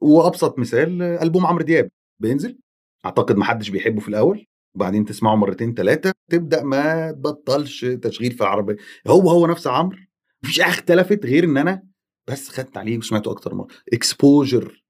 [0.00, 2.58] وأبسط مثال ألبوم عمرو دياب بينزل.
[3.04, 8.40] أعتقد ما حدش بيحبه في الأول وبعدين تسمعه مرتين ثلاثة تبدأ ما تبطلش تشغيل في
[8.40, 8.76] العربية.
[9.06, 9.98] هو هو نفس عمرو.
[10.42, 11.82] مفيش حاجة اختلفت غير إن أنا
[12.28, 13.68] بس خدت عليه وسمعته أكتر مرة.
[13.92, 14.83] exposure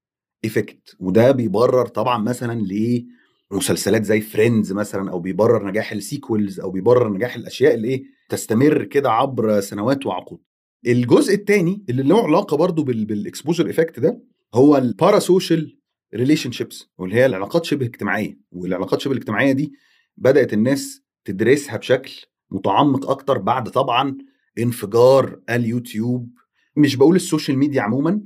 [0.45, 3.05] effect وده بيبرر طبعا مثلا ليه
[3.51, 8.03] مسلسلات زي Friends مثلا أو بيبرر نجاح ال sequels أو بيبرر نجاح الأشياء اللي إيه
[8.29, 10.39] تستمر كده عبر سنوات وعقود.
[10.87, 14.21] الجزء الثاني اللي له علاقة برضو بال exposure effect ده
[14.55, 15.79] هو ال
[16.15, 18.39] parasocial relationships واللي هي العلاقات شبه اجتماعية.
[18.51, 19.73] والعلاقات شبه الاجتماعية دي
[20.17, 22.11] بدأت الناس تدرسها بشكل
[22.51, 24.17] متعمق أكتر بعد طبعا
[24.59, 26.29] انفجار اليوتيوب
[26.75, 28.21] مش بقول ال social media عموما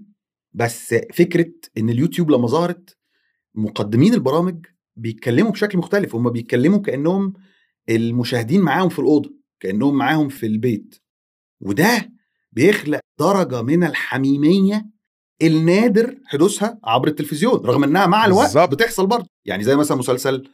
[0.53, 2.97] بس فكرة إن اليوتيوب لما ظهرت
[3.55, 6.15] مقدمين البرامج بيتكلموا بشكل مختلف.
[6.15, 7.33] هم بيتكلموا كأنهم
[7.89, 10.95] المشاهدين معاهم في الأوضة كأنهم معاهم في البيت.
[11.61, 12.11] وده
[12.51, 14.85] بيخلق درجة من الحميمية
[15.41, 18.69] النادر حدوثها عبر التلفزيون رغم إنها مع الوقت بالظبط.
[18.71, 19.29] بتحصل برضه.
[19.45, 20.49] يعني زي مثلا مسلسل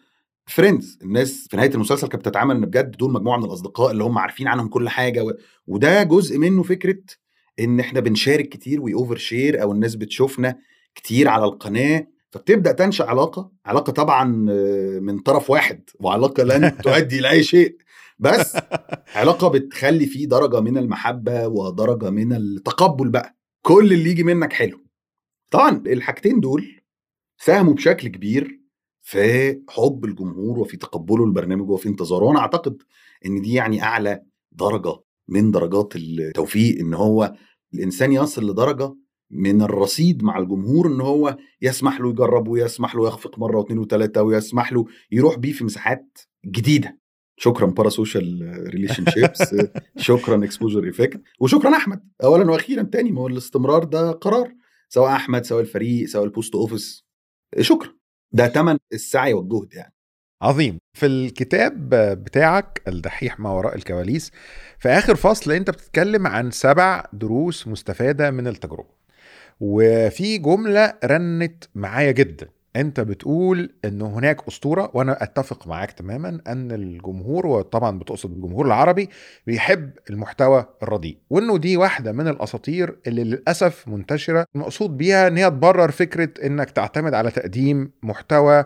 [0.47, 4.17] Friends الناس في نهاية المسلسل كانت بتتعامل إن بجد دول مجموعة من الأصدقاء اللي هم
[4.17, 5.33] عارفين عنهم كل حاجة و...
[5.67, 6.97] وده جزء منه فكرة
[7.59, 10.59] إن إحنا بنشارك كتير we overshare أو الناس بتشوفنا
[10.95, 14.23] كتير على القناة فبتبدأ تنشأ علاقة علاقة طبعا
[14.99, 17.77] من طرف واحد وعلاقة لن تؤدي لأي شيء.
[18.19, 18.57] بس
[19.19, 23.37] علاقة بتخلي فيه درجة من المحبة ودرجة من التقبل بقى.
[23.61, 24.85] كل اللي يجي منك حلو.
[25.51, 26.81] طبعا الحاجتين دول
[27.37, 28.61] ساهموا بشكل كبير
[29.01, 32.77] في حب الجمهور وفي تقبله البرنامج وفي انتظاره وأنا أعتقد
[33.25, 37.33] إن دي يعني أعلى درجة من درجات التوفيق إن هو
[37.73, 38.95] الإنسان يصل لدرجة
[39.31, 44.21] من الرصيد مع الجمهور إن هو يسمح له يجرب ويسمح له يخفق مرة واثنين وثلاثه
[44.21, 46.99] ويسمح له يروح بيه في مساحات جديدة.
[47.37, 49.55] شكرا parasocial relationships
[49.97, 52.09] شكرا exposure effect وشكرا أحمد.
[52.23, 54.53] اولا وأخيرا تاني ما هو الاستمرار ده قرار
[54.89, 57.05] سواء أحمد سواء الفريق سواء ال Post Office
[57.59, 57.93] شكرا.
[58.31, 59.94] ده ثمن السعي والجهد يعني.
[60.41, 60.77] عظيم.
[60.93, 61.89] في الكتاب
[62.23, 64.31] بتاعك الدحيح ما وراء الكواليس
[64.79, 68.95] في آخر فصل أنت بتتكلم عن سبع دروس مستفادة من التجربة.
[69.59, 72.47] وفي جملة رنت معايا جدا.
[72.75, 79.09] أنت بتقول إن هناك أسطورة وأنا أتفق معاك تماما أن الجمهور وطبعا بتقصد الجمهور العربي
[79.47, 81.17] بيحب المحتوى الرديء.
[81.29, 84.45] وإنه دي واحدة من الأساطير اللي للأسف منتشرة.
[84.55, 88.65] المقصود بيها إن هي تبرر فكرة إنك تعتمد على تقديم محتوى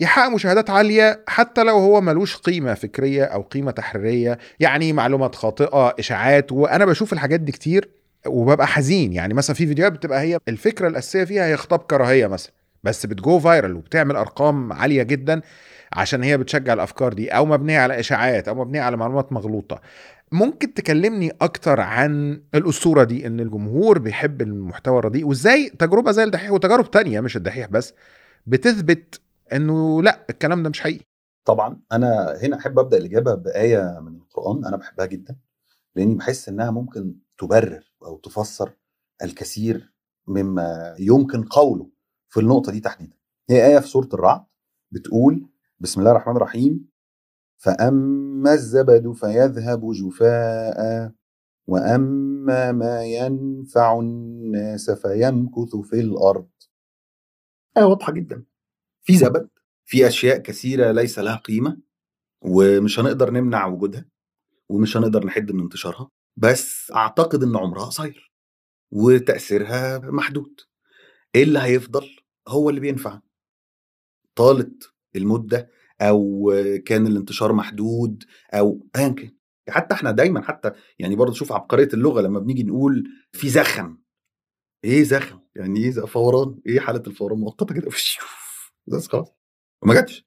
[0.00, 4.38] يحقق مشاهدات عالية حتى لو هو ملوش قيمة فكرية أو قيمة تحريرية.
[4.60, 7.88] يعني معلومات خاطئة إشاعات وأنا بشوف الحاجات دي كتير
[8.26, 9.12] وببقى حزين.
[9.12, 12.52] يعني مثلا في فيديوهات بتبقى هي الفكرة الأساسية فيها هي خطاب كراهية مثلا
[12.84, 15.40] بس بتجو فايرال وبتعمل أرقام عالية جدا
[15.92, 19.80] عشان هي بتشجع الأفكار دي أو مبنية على إشاعات أو مبنية على معلومات مغلوطة.
[20.32, 26.50] ممكن تكلمني أكتر عن الأسطورة دي إن الجمهور بيحب المحتوى الرديء وإزاي تجربة زي الدحيح
[26.50, 27.94] وتجارب تانية مش الدحيح بس
[28.46, 29.20] بتثبت
[29.52, 31.04] إنه لأ الكلام ده مش حقيقي.
[31.44, 31.80] طبعا.
[31.92, 35.36] أنا هنا أحب أبدأ الإجابة بآية من القرآن أنا بحبها جدا
[35.96, 38.72] لأني بحس إنها ممكن تبرر أو تفسر
[39.22, 39.92] الكثير
[40.26, 41.90] مما يمكن قوله
[42.28, 43.16] في النقطة دي تحديدا.
[43.50, 44.44] هي آية في سورة الرعد
[44.90, 45.48] بتقول
[45.80, 46.88] بسم الله الرحمن الرحيم
[47.56, 51.12] فأما الزبد فيذهب جفاء
[51.66, 56.48] وأما ما ينفع الناس فيمكث في الأرض.
[57.76, 58.44] آية واضحة جدا.
[59.08, 59.48] في زبد
[59.86, 61.76] في أشياء كثيرة ليس لها قيمة
[62.42, 64.04] ومش هنقدر نمنع وجودها
[64.68, 68.32] ومش هنقدر نحد من انتشارها بس أعتقد إن عمرها قصير
[68.90, 70.60] وتأثيرها محدود.
[71.34, 72.16] إيه اللي هيفضل؟
[72.48, 73.20] هو اللي بينفع.
[74.34, 76.52] طالت المدة أو
[76.86, 79.36] كان الانتشار محدود أو أيا كان.
[79.68, 83.98] حتى إحنا دايما حتى يعني برضه شوف عبقرية اللغة لما بنيجي نقول في زخم.
[84.84, 87.90] إيه زخم؟ يعني إيه فوران؟ إيه حالة الفوران؟ مؤقتة كده.
[88.88, 89.28] بس خلاص
[89.82, 90.26] وما جاتش.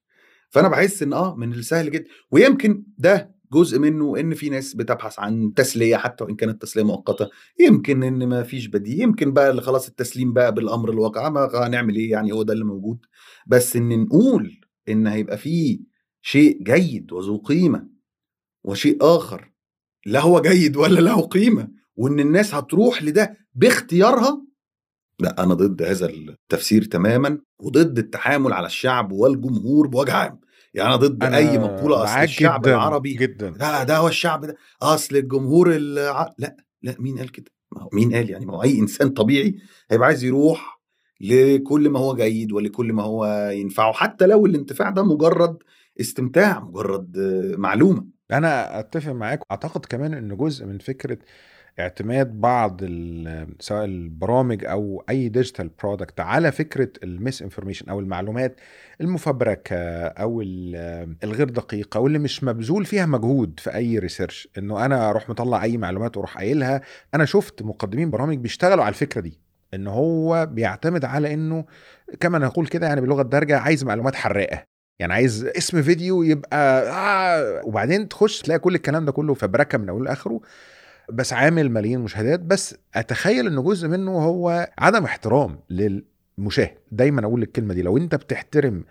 [0.50, 2.06] فأنا بحس إن آه من السهل جدا.
[2.32, 7.30] ويمكن ده جزء منه إن في ناس بتبحث عن تسلية حتى وإن كانت تسلية مؤقتة.
[7.60, 9.02] يمكن إن ما فيش بديل.
[9.02, 12.66] يمكن بقى اللي خلاص التسليم بقى بالأمر الواقع ما هنعمل إيه يعني؟ هو ده اللي
[12.66, 13.00] موجود.
[13.48, 15.80] بس إن نقول إن هيبقى فيه
[16.22, 17.88] شيء جيد وذو قيمة
[18.64, 19.52] وشيء آخر
[20.06, 24.46] لا هو جيد ولا له قيمة وإن الناس هتروح لده باختيارها
[25.22, 30.40] لا أنا ضد هذا التفسير تماما وضد التحامل على الشعب والجمهور بوجه عام.
[30.74, 33.50] يعني أنا ضد أنا أي مقولة أصل الشعب جدا العربي جدا.
[33.50, 34.58] لا ده هو الشعب ده.
[34.82, 36.34] أصل الجمهور الع...
[36.38, 39.56] لا لا مين قال كده؟ ما هو مين قال يعني؟ ما هو أي إنسان طبيعي
[39.92, 40.82] هيبقى عايز يروح
[41.22, 45.58] لكل ما هو جيد ولكل ما هو ينفعه حتى لو الانتفاع ده مجرد
[46.00, 47.18] استمتاع مجرد
[47.58, 48.06] معلومة.
[48.32, 51.18] أنا أتفق معاك اعتقد كمان إن جزء من فكرة
[51.80, 52.82] اعتماد بعض
[53.60, 58.60] سواء البرامج أو أي digital product على فكرة ال misinformation أو المعلومات
[59.02, 59.76] المفبركة
[60.08, 65.30] أو ال- الغير دقيقة واللي مش مبذول فيها مجهود في أي research إنه أنا أروح
[65.30, 66.82] مطلع أي معلومات وأروح قايلها.
[67.16, 69.40] أنا شفت مقدمين برامج بيشتغلوا على الفكرة دي.
[69.74, 71.66] إن هو بيعتمد على إنه
[72.20, 74.64] كما نقول كده يعني باللغة الدارجه عايز معلومات حراقه
[75.00, 79.90] يعني عايز اسم فيديو يبقى آه وبعدين تخش تلاقي كل الكلام ده كله فبركة من
[79.90, 80.42] أوله لآخره.
[81.12, 86.78] بس عامل ملايين مشاهدات بس أتخيل إن جزء منه هو عدم احترام للمشاهد.
[86.92, 88.84] دايما أقول الكلمة دي لو أنت بتحترم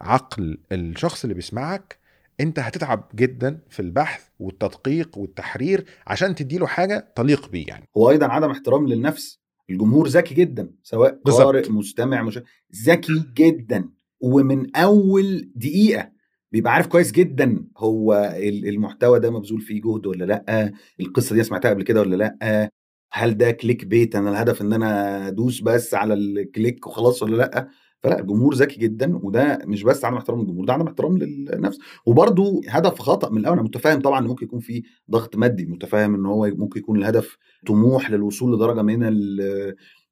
[0.00, 1.98] عقل الشخص اللي بيسمعك
[2.40, 7.88] أنت هتتعب جدا في البحث والتدقيق والتحرير عشان تديله حاجة تليق بيه يعني.
[7.96, 9.40] هو أيضا عدم احترام للنفس.
[9.70, 11.20] الجمهور ذكي جدا سواء.
[11.24, 12.40] قارئ مستمع مشاهد
[12.84, 13.88] ذكي جدا.
[14.20, 16.10] ومن أول دقيقة
[16.52, 21.42] بيبقى عارف كويس جدا هو ال- المحتوى ده مبذول فيه جهد ولا لأ القصة دي
[21.44, 22.70] سمعتها قبل كده ولا لأ
[23.12, 27.68] هل ده clickbait أنا الهدف إن أنا أدوس بس على ال click وخلاص ولا لأ؟
[28.02, 31.78] فلأ الجمهور ذكي جدا وده مش بس عدم احترام للجمهور ده عدم احترام للنفس.
[32.06, 36.14] وبرده هدف خطا من الأول أنا متفاهم طبعا إن ممكن يكون في ضغط مادي متفاهم
[36.14, 39.02] إن هو ممكن يكون الهدف طموح للوصول لدرجة من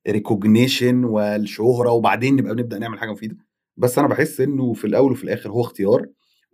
[0.06, 3.36] الريكوجنيشن والشهرة وبعدين نبقى نبدأ نعمل حاجة مفيدة.
[3.76, 6.06] بس أنا بحس إنه في الأول وفي الآخر هو اختيار.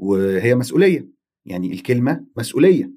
[0.02, 1.08] وهي مسؤولية.
[1.46, 2.90] يعني الكلمة مسؤولية.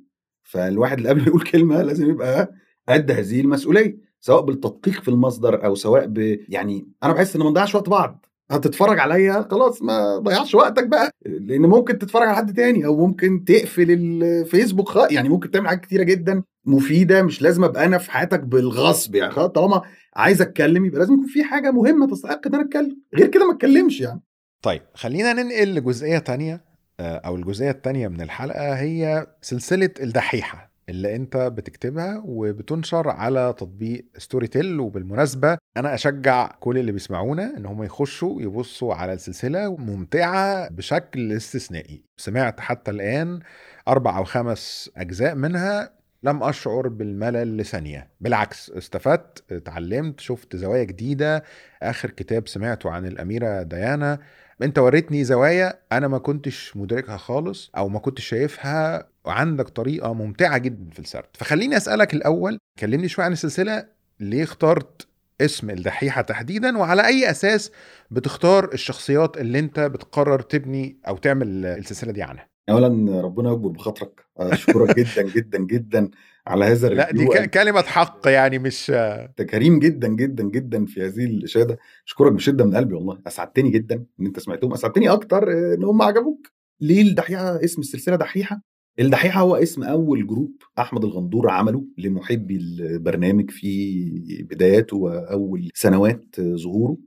[0.43, 2.53] فالواحد اللي قبل ما يقول كلمة لازم يبقى
[2.89, 6.17] قد هذه المسؤولية سواء بالتدقيق في المصدر أو سواء ب
[6.49, 8.25] يعني أنا بحس إن ما نضيعش وقت بعض.
[8.51, 11.09] هتتفرج عليا خلاص ما ضيعش وقتك بقى.
[11.25, 14.97] لأن ممكن تتفرج على حد تاني أو ممكن تقفل الفيسبوك خ...
[15.11, 19.31] يعني ممكن تعمل حاجات كتيرة جدا مفيدة مش لازم أبقى أنا في حياتك بالغصب يعني.
[19.31, 19.81] خلاص طالما
[20.15, 22.97] عايز أتكلم يبقى لازم يكون في حاجة مهمة تستحق إن أنا أتكلم.
[23.15, 24.21] غير كده ما أتكلمش يعني.
[24.61, 26.65] طيب خلينا ننقل لجزئية تانية.
[26.99, 34.47] أو الجزئية التانية من الحلقة هي سلسلة الدحيحة اللي أنت بتكتبها وبتنشر على تطبيق ستوري
[34.47, 41.31] تيل وبالمناسبة أنا أشجع كل اللي بيسمعونا إن هم يخشوا يبصوا على السلسلة ممتعة بشكل
[41.31, 42.03] استثنائي.
[42.17, 43.39] سمعت حتى الآن
[43.87, 45.95] أربع أو خمس أجزاء منها.
[46.23, 48.09] لم أشعر بالملل لثانية.
[48.21, 51.43] بالعكس استفدت اتعلمت شفت زوايا جديدة.
[51.83, 54.19] آخر كتاب سمعته عن الأميرة ديانا
[54.61, 60.57] انت وريتني زوايا أنا ما كنتش مدركها خالص أو ما كنتش شايفها وعندك طريقة ممتعة
[60.57, 61.27] جدا في السرد.
[61.33, 63.85] فخليني أسألك الأول كلمني شوية عن السلسلة.
[64.19, 65.07] ليه اخترت
[65.41, 67.71] اسم الدحيحة تحديدا؟ وعلى أي أساس
[68.11, 74.25] بتختار الشخصيات اللي انت بتقرر تبني أو تعمل السلسلة دي عنها؟ اولا ربنا يكبر بخاطرك.
[74.37, 76.09] أشكرك جدا جدا جدا.
[76.47, 80.43] على هذا لا دي ال review ك- كلمة حق يعني مش انت كريم جدا جدا
[80.43, 81.77] جدا في هذه الإشادة.
[82.07, 83.21] أشكرك بشدة من قلبي والله.
[83.27, 84.73] أسعدتني جدا إن أنت سمعتهم.
[84.73, 86.47] أسعدتني أكتر آه، إن هم عجبوك.
[86.81, 88.61] ليه الدحيحة؟ اسم السلسلة دحيحة؟
[88.99, 94.01] الدحيحة هو اسم أول جروب أحمد الغندور عمله لمحبي البرنامج في
[94.49, 96.97] بداياته وأول سنوات ظهوره.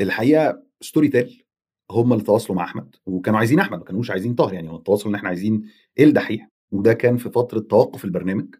[0.00, 1.42] الحقيقة Storytel
[1.90, 4.68] هم اللي تواصلوا مع أحمد وكانوا عايزين أحمد ما كانوش عايزين طاهر يعني.
[4.70, 5.62] هو التواصل إن إحنا عايزين
[6.00, 6.48] الدحيح.
[6.70, 8.54] وده كان في فترة توقف البرنامج.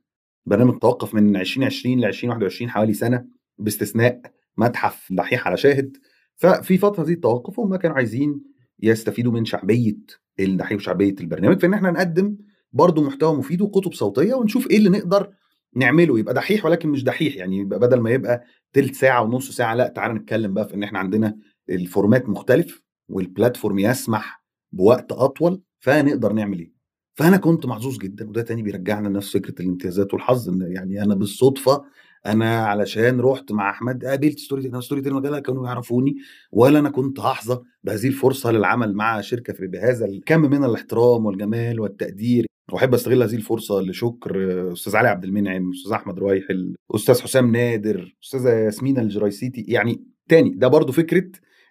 [0.46, 3.26] البرنامج توقف من 2020 ل 2021 حوالي سنة
[3.58, 4.20] باستثناء
[4.56, 5.96] متحف دحيح على شاهد.
[6.36, 8.40] ففي فترة دي التوقف هم كانوا عايزين
[8.82, 9.96] يستفيدوا من شعبية
[10.40, 11.60] الدحيح وشعبية البرنامج.
[11.60, 12.36] فإن إحنا نقدم
[12.72, 15.30] برضه محتوى مفيد وكتب صوتية ونشوف إيه اللي نقدر
[15.76, 16.18] نعمله.
[16.18, 17.36] يبقى دحيح ولكن مش دحيح.
[17.36, 20.82] يعني يبقى بدل ما يبقى تلت ساعة ونص ساعة لأ تعالى نتكلم بقى في إن
[20.82, 21.38] إحنا عندنا
[21.70, 25.62] الفورمات مختلف وال platform يسمح بوقت أطول.
[25.80, 26.75] فنقدر نعمل إيه؟
[27.16, 31.84] فأنا كنت محظوظ جدا وده تاني بيرجعنا لنفس فكرة الامتيازات والحظ إن يعني أنا بالصدفة
[32.26, 36.16] أنا علشان رحت مع أحمد قابلت Story أنا Storytel مجله كانوا يعرفوني
[36.52, 41.80] ولا أنا كنت هحظى بهذه الفرصة للعمل مع شركة في بهذا الكم من الاحترام والجمال
[41.80, 42.46] والتقدير.
[42.72, 48.16] واحب أستغل هذه الفرصة لشكر أستاذ علي عبد المنعم أستاذ أحمد روايحل أستاذ حسام نادر
[48.24, 51.24] أستاذة ياسمين الجرايسيتي يعني تاني ده برضو فكرة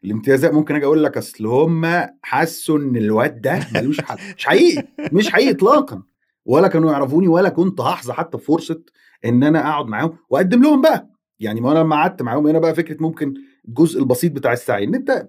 [0.06, 1.86] الامتيازات ممكن آجي أقول لك أصل هم
[2.22, 4.18] حسوا إن الواد ده ملوش حل.
[4.38, 6.04] مش حقيقي مش حقيقي اطلاقا.
[6.46, 8.84] ولا كانوا يعرفوني ولا كنت هحظى حتى بفرصه
[9.26, 11.10] إن أنا أقعد معاهم وأقدم لهم بقى.
[11.40, 13.34] يعني ما أنا لما قعدت معاهم هنا بقى فكرة ممكن
[13.68, 15.28] الجزء البسيط بتاع السعي إن أنت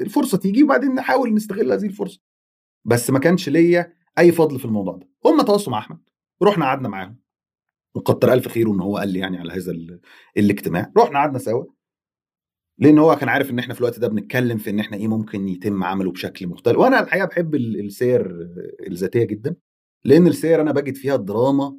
[0.00, 2.20] الفرصة تيجي وبعدين نحاول نستغل هذه الفرصة.
[2.84, 5.08] بس ما كانش ليا أي فضل في الموضوع ده.
[5.26, 5.98] هم تواصلوا مع أحمد
[6.42, 7.18] رحنا قعدنا معاهم.
[7.94, 9.72] وكتر ألف خيره إن هو قال لي يعني على هذا
[10.36, 10.92] الاجتماع.
[10.98, 11.64] رحنا قعدنا سوا.
[12.78, 15.48] لأن هو كان عارف إن إحنا في الوقت ده بنتكلم في إن إحنا إيه ممكن
[15.48, 16.78] يتم عمله بشكل مختلف.
[16.78, 18.48] وأنا الحقيقة بحب السير
[18.86, 19.56] الذاتية جدا
[20.04, 21.76] لأن السير أنا بجد فيها الدراما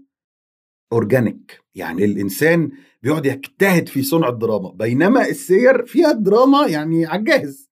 [0.91, 2.71] organic يعني الإنسان
[3.03, 7.69] بيقعد يجتهد في صنع الدراما بينما السير فيها الدراما يعني على الجاهز.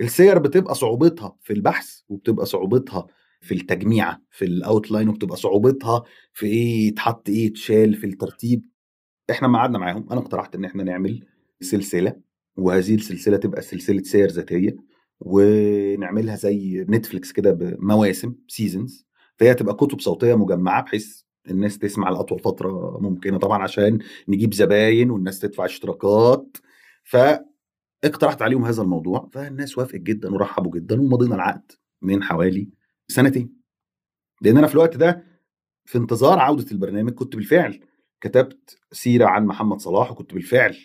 [0.00, 3.06] السير بتبقى صعوبتها في البحث وبتبقى صعوبتها
[3.40, 8.64] في التجميعه في ال outline وبتبقى صعوبتها في إيه يتحط إيه يتشال في الترتيب.
[9.30, 11.26] إحنا ما قعدنا معاهم أنا اقترحت إن إحنا نعمل
[11.60, 12.16] سلسلة
[12.56, 14.76] وهذه السلسلة تبقى سلسلة سير ذاتية
[15.20, 22.38] ونعملها زي Netflix كده بمواسم seasons فهي تبقى كتب صوتية مجمعة بحيث الناس تسمع لأطول
[22.38, 26.56] فترة ممكنة طبعا عشان نجيب زباين والناس تدفع اشتراكات.
[27.04, 32.68] فاقترحت عليهم هذا الموضوع فالناس وافقت جدا ورحبوا جدا ومضينا العقد من حوالي
[33.08, 33.52] سنتين.
[34.42, 35.24] لأن أنا في الوقت ده
[35.84, 37.80] في انتظار عودة البرنامج كنت بالفعل
[38.20, 40.76] كتبت سيرة عن محمد صلاح وكنت بالفعل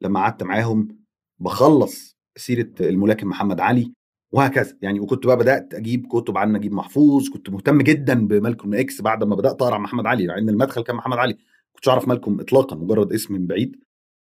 [0.00, 1.03] لما قعدت معاهم
[1.38, 3.92] بخلص سيرة الملاكم محمد علي
[4.32, 4.76] وهكذا.
[4.82, 9.24] يعني وكنت بقى بدأت أجيب كتب عن نجيب محفوظ كنت مهتم جدا بمالكم إكس بعد
[9.24, 11.36] ما بدأت أقرأ محمد علي لأن المدخل كان محمد علي.
[11.72, 13.76] كنتش أعرف مالكم اطلاقا مجرد اسم من بعيد.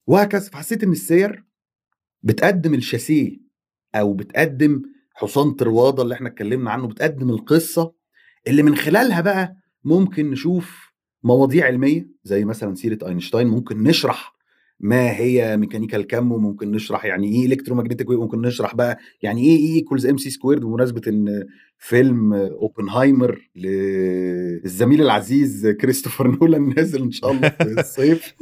[0.07, 0.49] وهكذا.
[0.49, 1.43] فحسيت إن السير
[2.23, 3.37] بتقدم الشاسيه
[3.95, 4.81] أو بتقدم
[5.15, 7.93] حصان طروادة اللي إحنا اتكلمنا عنه بتقدم القصة
[8.47, 10.91] اللي من خلالها بقى ممكن نشوف
[11.23, 14.34] مواضيع علمية زي مثلا سيرة أينشتاين ممكن نشرح
[14.79, 19.57] ما هي ميكانيكا الكم وممكن نشرح يعني إيه electromagnetic wave ممكن نشرح بقى يعني إيه
[19.57, 21.45] E equals MC squared بمناسبة إن
[21.77, 28.33] فيلم أوبنهايمر للزميل العزيز كريستوفر نولان نازل إن شاء الله في الصيف.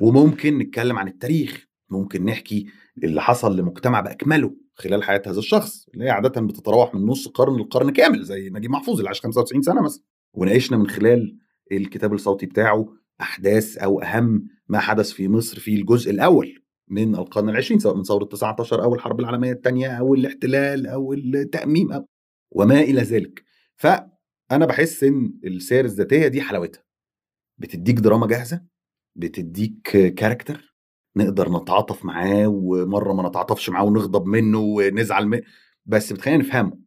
[0.00, 1.66] وممكن نتكلم عن التاريخ.
[1.90, 2.66] ممكن نحكي
[3.04, 7.56] اللي حصل لمجتمع بأكمله خلال حياة هذا الشخص اللي هي عادة بتتراوح من نص قرن
[7.60, 10.02] لقرن كامل زي نجيب محفوظ اللي عاش 95 سنة مثلا.
[10.32, 11.38] وناقشنا من خلال
[11.72, 12.88] الكتاب الصوتي بتاعه
[13.20, 18.02] أحداث أو أهم ما حدث في مصر في الجزء الأول من القرن العشرين سواء من
[18.02, 22.06] ثورة 19 أو الحرب العالمية الثانية أو الاحتلال أو التأميم أو
[22.50, 23.44] وما إلى ذلك.
[23.76, 26.82] فأنا بحس إن السير الذاتية دي حلاوتها.
[27.58, 28.60] بتديك دراما جاهزة
[29.16, 29.80] بتديك
[30.18, 30.74] كاركتر
[31.16, 35.42] نقدر نتعاطف معاه ومرة ما نتعاطفش معاه ونغضب منه ونزعل منه
[35.86, 36.78] بس بتخلينا نفهمه.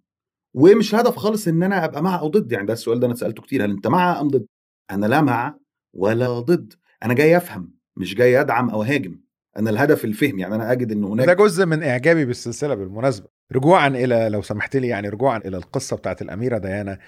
[0.54, 3.44] ومش الهدف خالص إن أنا أبقى مع أو ضد يعني ده السؤال ده أنا سألته
[3.44, 4.46] كتير هل أنت مع أم ضد؟
[4.92, 5.58] أنا لا مع
[5.94, 6.74] ولا ضد.
[7.04, 9.20] أنا جاي أفهم مش جاي أدعم أو أهاجم.
[9.58, 13.28] أنا الهدف الفهم يعني أنا أجد إن هناك ده جزء من إعجابي بالسلسلة بالمناسبة.
[13.52, 17.00] رجوعا إلى لو سمحت لي يعني رجوعا إلى القصة بتاعت الأميرة ديانا.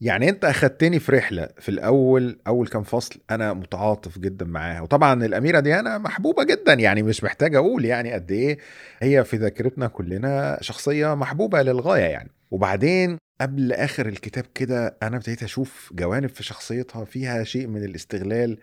[0.00, 4.80] يعني أنت أخدتني في رحلة في الأول أول كام فصل أنا متعاطف جدا معاها.
[4.80, 8.58] وطبعا الأميرة ديانا محبوبة جدا يعني مش محتاج أقول يعني قد إيه
[9.00, 12.30] هي في ذاكرتنا كلنا شخصية محبوبة للغاية يعني.
[12.50, 18.58] وبعدين قبل آخر الكتاب كده أنا ابتديت أشوف جوانب في شخصيتها فيها شيء من الاستغلال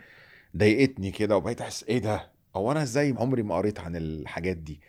[0.58, 4.80] ضايقتني كده وبقيت أحس إيه ده؟ هو أنا إزاي عمري ما قريت عن الحاجات دي؟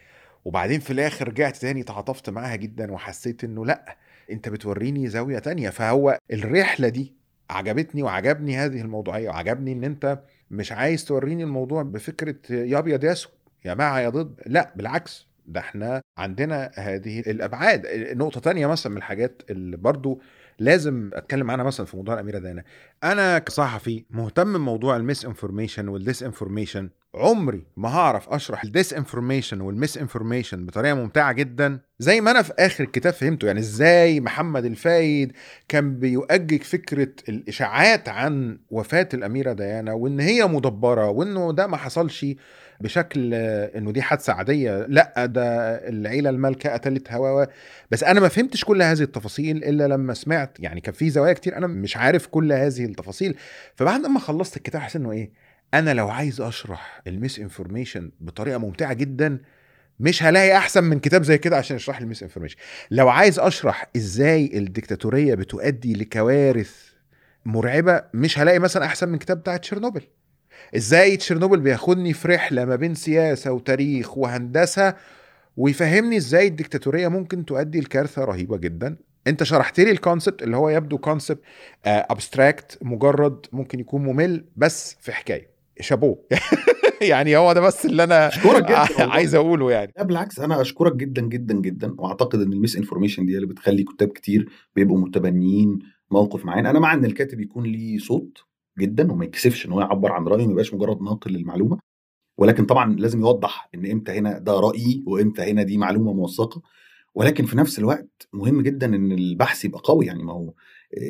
[0.45, 3.97] وبعدين في الآخر رجعت تاني تعاطفت معاها جدا وحسيت إنه لأ
[4.31, 5.71] أنت بتوريني زاوية تانية.
[5.71, 7.13] فهو الرحلة دي
[7.51, 10.19] عجبتني وعجبني هذه الموضوعيه وعجبني إن أنت
[10.51, 13.33] مش عايز توريني الموضوع بفكرة يا أبيض يا أسود
[13.65, 15.28] يا مع يا ضد لأ بالعكس.
[15.49, 17.87] ده إحنا عندنا هذه الأبعاد.
[18.17, 20.21] نقطة تانية مثلا من الحاجات اللي برضو
[20.59, 22.65] لازم أتكلم عنها مثلا في موضوع الأميرة ديانا
[23.05, 29.99] أنا كصحفي مهتم بموضوع ال misinformation وال disinformation عمري ما هعرف أشرح ال disinformation وال
[29.99, 33.47] misinformation بطريقة ممتعة جدا زي ما أنا في آخر الكتاب فهمته.
[33.47, 35.33] يعني إزاي محمد الفايد
[35.69, 42.27] كان بيؤجج فكرة الإشاعات عن وفاة الأميرة ديانا وإن هي مدبرة وإنه ده ما حصلش
[42.81, 47.45] بشكل إنه دي حادثة عادية لأ ده العيلة المالكة قتلت هوا
[47.91, 51.57] بس أنا ما فهمتش كل هذه التفاصيل إلا لما سمعت يعني كان في زوايا كتير
[51.57, 53.37] أنا مش عارف كل هذه التفاصيل.
[53.77, 55.31] فبعد ما خلصت الكتاب حسيت إنه إيه
[55.75, 59.39] أنا لو عايز أشرح ال misinformation بطريقة ممتعة جدا
[60.01, 62.57] مش هلاقي أحسن من كتاب زي كده عشان يشرح لي ال misinformation.
[62.91, 66.89] لو عايز أشرح إزاي الديكتاتوريه بتؤدي لكوارث
[67.45, 70.03] مرعبة مش هلاقي مثلا أحسن من كتاب بتاع تشيرنوبل.
[70.77, 74.95] إزاي تشيرنوبل بياخدني في رحلة ما بين سياسة وتاريخ وهندسة
[75.57, 78.97] ويفهمني إزاي الديكتاتوريه ممكن تؤدي لكارثة رهيبة جدا.
[79.27, 81.41] انت شرحت لي ال concept اللي هو يبدو concept
[81.87, 85.51] abstract مجرد ممكن يكون ممل بس في حكاية.
[85.81, 86.19] شابوه.
[87.03, 89.05] يعني هو ده بس اللي أنا أشكرك جدا.
[89.15, 89.93] عايز أقوله يعني.
[89.97, 94.09] لا بالعكس أنا أشكرك جدا جدا جدا وأعتقد إن ال misinformation دي اللي بتخلي كتاب
[94.09, 95.79] كتير بيبقوا متبنيين
[96.11, 96.67] موقف معين.
[96.67, 98.39] أنا مع إن الكاتب يكون ليه صوت
[98.79, 101.79] جدا وما يكسفش إن هو يعبر عن رأيه ما يبقاش مجرد ناقل للمعلومة.
[102.39, 106.63] ولكن طبعا لازم يوضح إن إمتى هنا ده رأيي وإمتى هنا دي معلومة موثقة.
[107.15, 110.07] ولكن في نفس الوقت مهم جدا إن البحث يبقى قوي.
[110.07, 110.53] يعني ما هو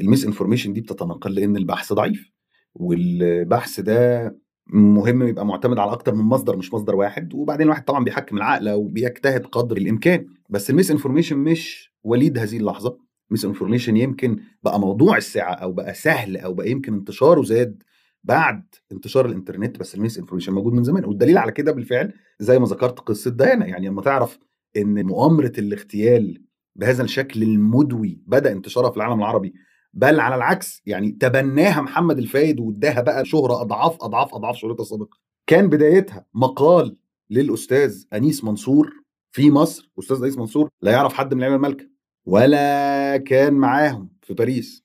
[0.00, 2.30] ال misinformation دي بتتناقل لأن البحث ضعيف.
[2.74, 7.34] والبحث ده مهم يبقى معتمد على أكتر من مصدر مش مصدر واحد.
[7.34, 10.26] وبعدين الواحد طبعا بيحكم العقل وبيجتهد قدر الإمكان.
[10.50, 13.07] بس ال misinformation مش وليد هذه اللحظة.
[13.30, 17.82] misinformation يمكن بقى موضوع الساعة أو بقى سهل أو بقى يمكن انتشاره زاد
[18.24, 21.04] بعد انتشار الإنترنت بس ال misinformation موجود من زمان.
[21.04, 23.66] والدليل على كده بالفعل زي ما ذكرت قصة ديانا.
[23.66, 24.38] يعني لما تعرف
[24.76, 26.42] إن مؤامرة الاغتيال
[26.76, 29.54] بهذا الشكل المدوي بدأ انتشارها في العالم العربي
[29.94, 35.18] بل على العكس يعني تبناها محمد الفايد واداها بقى شهرة أضعاف أضعاف أضعاف شهرتها السابقه
[35.46, 36.96] كان بدايتها مقال
[37.30, 38.92] للأستاذ أنيس منصور
[39.30, 39.90] في مصر.
[39.98, 41.97] أستاذ أنيس منصور لا يعرف حد من العلم المالكة.
[42.28, 44.84] ولا كان معاهم في باريس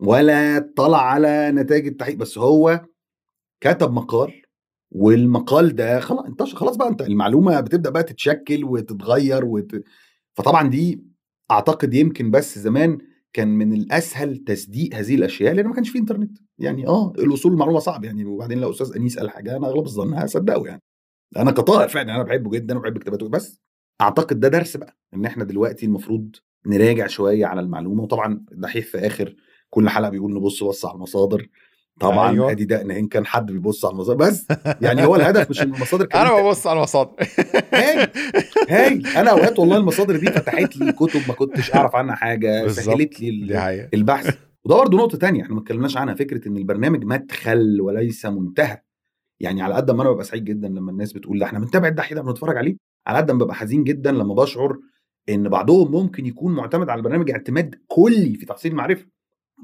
[0.00, 2.80] ولا اطلع على نتائج التحقيق بس هو
[3.60, 4.42] كتب مقال
[4.90, 9.82] والمقال ده خلاص انتشر خلاص بقى انت المعلومة بتبدأ بقى تتشكل وتتغير وت...
[10.34, 11.04] فطبعا دي
[11.50, 12.98] أعتقد يمكن بس زمان
[13.32, 16.38] كان من الأسهل تصديق هذه الأشياء لأن ما كانش في إنترنت.
[16.58, 20.14] يعني آه الوصول للمعلومه صعب يعني وبعدين لو أستاذ أنيس قال حاجة أنا اغلب الظن
[20.14, 20.82] هصدقه يعني.
[21.36, 23.60] أنا كطائر فعلا أنا بحبه جدا وبحب كتاباته بس
[24.00, 26.36] أعتقد ده درس بقى إن إحنا دلوقتي المفروض
[26.66, 29.34] نراجع شوية على المعلومة وطبعا الدحيح في آخر
[29.70, 31.48] كل حلقة بيقول نبص بص على المصادر
[32.00, 32.50] طبعا أيوة.
[32.50, 34.46] أدي ده إن كان حد بيبص على المصادر بس
[34.80, 37.12] يعني هو الهدف مش إن المصادر كمان أنا ببص على المصادر
[37.74, 38.08] هاي
[38.68, 42.68] هاي أنا أوقات والله المصادر دي فتحت لي كتب ما كنتش أعرف عنها حاجة.
[42.68, 43.88] سهلت لي.
[43.94, 48.78] البحث وده برضه نقطة تانية إحنا ما اتكلمناش عنها فكرة إن البرنامج مدخل وليس منتهى
[49.40, 52.12] يعني على قد ما أنا ببقى سعيد جدا لما الناس بتقول ده إحنا بنتابع الدحيح
[52.12, 54.78] ده بنتفرج عليه على قد ما ببقى حزين جدا لما بشعر
[55.28, 59.06] إن بعضهم ممكن يكون معتمد على البرنامج اعتماد كلي في تحصيل المعرفه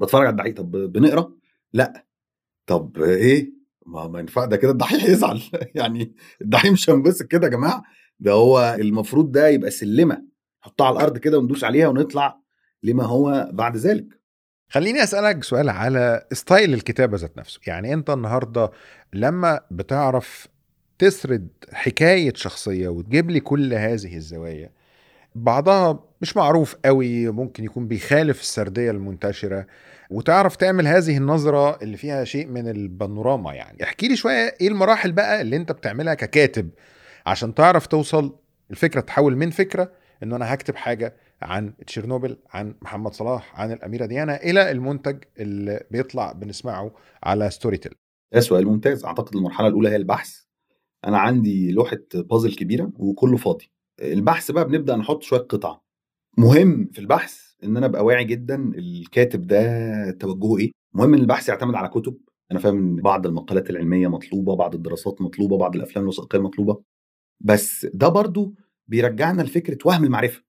[0.01, 1.33] بتفرج على الدحيح طب بنقرأ؟
[1.73, 2.05] لأ.
[2.67, 3.51] طب إيه؟
[3.85, 5.41] ما ما ينفع ده كده الدحيح يزعل.
[5.75, 7.83] يعني الدحيح مش هنبسط كده يا جماعة.
[8.19, 10.25] ده هو المفروض ده يبقى سلمة.
[10.63, 12.39] نحطها على الأرض كده وندوس عليها ونطلع
[12.83, 14.19] لما هو بعد ذلك.
[14.69, 17.59] خليني أسألك سؤال على ستايل الكتابة ذات نفسه.
[17.67, 18.71] يعني أنت النهارده
[19.13, 20.47] لما بتعرف
[20.99, 24.71] تسرد حكاية شخصية وتجيب لي كل هذه الزوايا
[25.35, 29.67] بعضها مش معروف قوي ممكن يكون بيخالف السردية المنتشرة.
[30.09, 33.83] وتعرف تعمل هذه النظرة اللي فيها شيء من البانوراما يعني.
[33.83, 36.69] احكي لي شوية إيه المراحل بقى اللي انت بتعملها ككاتب
[37.25, 38.35] عشان تعرف توصل
[38.71, 39.91] الفكرة تحول من فكرة
[40.23, 45.83] إنه أنا هكتب حاجة عن تشيرنوبل عن محمد صلاح عن الأميرة ديانا إلى المنتج اللي
[45.91, 46.91] بيطلع بنسمعه
[47.23, 47.93] على Storytel
[48.33, 49.05] ده سؤال ممتاز.
[49.05, 50.29] أعتقد المرحلة الأولى هي البحث.
[51.05, 53.71] أنا عندي لوحة بازل كبيرة وكله فاضي.
[54.01, 55.79] البحث بقى بنبدأ نحط شوية قطع.
[56.37, 60.71] مهم في البحث إن أنا أبقى واعي جدا الكاتب ده توجهه إيه.
[60.93, 62.17] مهم إن البحث يعتمد على كتب.
[62.51, 66.83] أنا فاهم إن بعض المقالات العلمية مطلوبة بعض الدراسات مطلوبة بعض الأفلام الوثائقية مطلوبة.
[67.39, 68.53] بس ده برضو
[68.87, 70.43] بيرجعنا لفكرة وهم المعرفة.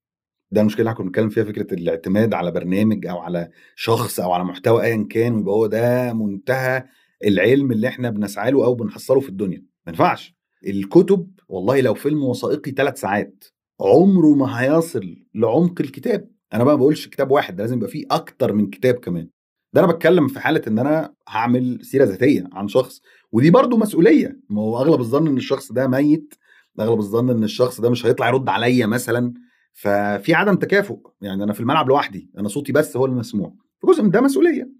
[0.53, 4.45] ده المشكلة اللي كنا بنتكلم فيها فكرة الاعتماد على برنامج أو على شخص أو على
[4.45, 6.85] محتوى ايا كان ويبقى هو ده منتهى
[7.25, 9.59] العلم اللي إحنا بنسعى له أو بنحصله في الدنيا.
[9.59, 10.35] ما ينفعش.
[10.67, 13.45] الكتب والله لو فيلم وثائقي ثلاث ساعات
[13.81, 16.31] عمره ما هيصل لعمق الكتاب.
[16.55, 19.29] أنا بقى ما بقولش كتاب واحد ده لازم يبقى فيه أكتر من كتاب كمان.
[19.73, 23.01] ده أنا بتكلم في حالة إن أنا هعمل سيرة ذاتية عن شخص
[23.33, 24.41] ودي برضو مسؤولية.
[24.51, 26.35] ما هو أغلب الظن إن الشخص ده ميت
[26.81, 29.35] أغلب الظن إن الشخص ده مش هيطلع يرد عليا مثلا.
[29.73, 30.99] ففي عدم تكافؤ.
[31.21, 34.71] يعني أنا في الملعب لوحدي أنا صوتي بس هو المسموع فجزء من ده مسؤولية.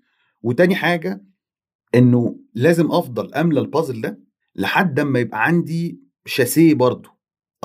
[0.43, 1.25] وتاني حاجة
[1.95, 4.21] إنه لازم أفضل أملى البازل ده
[4.57, 7.11] لحد ما يبقى عندي شاسيه برضه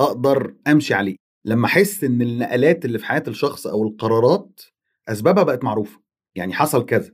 [0.00, 1.16] أقدر أمشي عليه.
[1.44, 4.60] لما أحس إن النقلات اللي في حياة الشخص أو القرارات
[5.08, 6.00] أسبابها بقت معروفة
[6.34, 7.10] يعني حصل كذا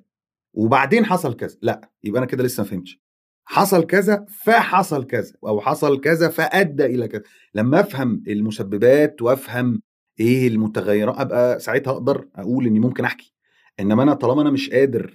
[0.54, 3.00] وبعدين حصل كذا لأ يبقى أنا كده لسه ما فهمتش.
[3.44, 7.22] حصل كذا فحصل كذا أو حصل كذا فأدى إلى كذا.
[7.54, 9.82] لما أفهم المسببات وأفهم
[10.20, 13.34] إيه المتغيرات أبقى ساعتها أقدر أقول إني ممكن أحكي.
[13.80, 15.14] إنما أنا طالما أنا مش قادر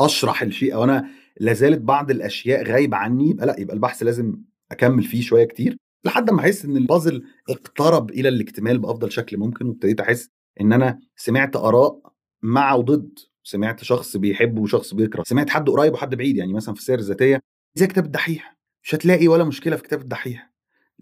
[0.00, 1.08] أشرح الشيء أو أنا
[1.40, 4.34] لازالت بعض الأشياء غايبة عني يبقى لأ يبقى البحث لازم
[4.72, 9.66] أكمل فيه شوية كتير لحد ما أحس إن البازل اقترب إلى الاكتمال بأفضل شكل ممكن
[9.66, 10.28] وابتديت أحس
[10.60, 12.00] إن أنا سمعت آراء
[12.42, 16.80] مع وضد سمعت شخص بيحب وشخص بيكره سمعت حد قريب وحد بعيد يعني مثلا في
[16.80, 17.40] السير الذاتية
[17.74, 20.52] زي كتاب الدحيح؟ مش هتلاقي ولا مشكلة في كتاب الدحيح.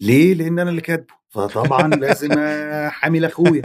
[0.01, 1.15] ليه؟ لأن أنا اللي كاتبه.
[1.29, 2.31] فطبعا لازم
[2.91, 3.63] حامل اخويا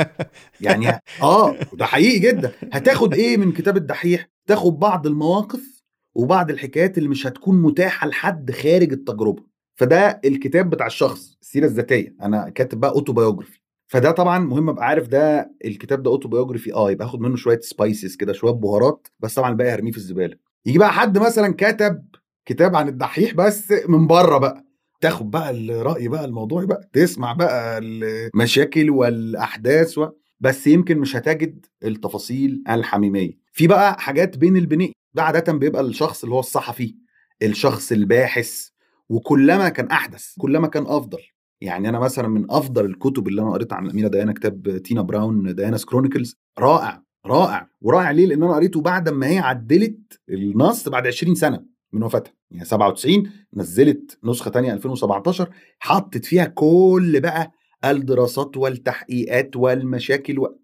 [0.62, 0.88] يعني
[1.22, 2.52] آه ده حقيقي جدا.
[2.74, 5.84] هتاخد إيه من كتاب الدحيح؟ تاخد بعض المواقف
[6.16, 9.44] وبعض الحكايات اللي مش هتكون متاحة لحد خارج التجربة.
[9.82, 12.16] فده الكتاب بتاع الشخص السيرة الذاتية.
[12.22, 17.08] أنا كاتب بقى autobiography فده طبعا مهم أبقى عارف ده الكتاب ده autobiography آه يبقى
[17.08, 20.36] آخد منه شوية spices كده شوية بهارات بس طبعا الباقي هرميه في الزبالة.
[20.66, 22.06] يجي بقى حد مثلا كتب
[22.46, 24.66] كتاب عن الدحيح بس من بره بقى.
[25.02, 30.10] تاخد بقى الرأي بقى الموضوعي بقى تسمع بقى المشاكل والأحداث و...
[30.40, 33.32] بس يمكن مش هتجد التفاصيل الحميمية.
[33.54, 36.96] في بقى حاجات بين البنين ده عادة بيبقى الشخص اللي هو الصحفي
[37.44, 38.71] الشخص الباحث
[39.12, 41.20] وكلما كان أحدث كلما كان أفضل.
[41.62, 45.56] يعني أنا مثلا من أفضل الكتب اللي أنا قريتها عن الاميره ديانا كتاب تينا براون
[45.56, 46.36] Diana Chronicles.
[46.60, 47.70] رائع رائع.
[47.82, 52.34] ورائع ليه؟ لأن أنا قريته بعد ما هي عدلت النص بعد 20 سنة من وفاتها.
[52.52, 55.50] يعني 97 نزلت نسخة تانية 2017
[55.80, 57.52] حطت فيها كل بقى
[57.86, 60.60] الدراسات والتحقيقات والمشاكل و...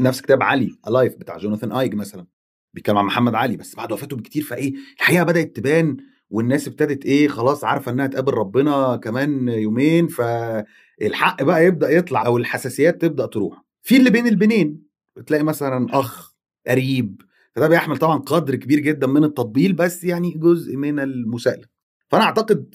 [0.00, 2.26] نفس كتاب Ali: A Life بتاع جوناثان ايج مثلا
[2.74, 5.96] بيتكلم عن محمد علي بس بعد وفاته بكتير فإيه؟ الحقيقة بدأت تبان
[6.32, 12.36] والناس ابتدت إيه خلاص عارفة إنها تقابل ربنا كمان يومين فالحق بقى يبدأ يطلع أو
[12.36, 13.62] الحساسيات تبدأ تروح.
[13.82, 14.82] في اللي بين البنين
[15.16, 16.34] بتلاقي مثلا أخ
[16.66, 17.22] قريب
[17.56, 21.64] فده بيحمل طبعا قدر كبير جدا من التطبيل بس يعني جزء من المساءلة.
[22.08, 22.74] فأنا أعتقد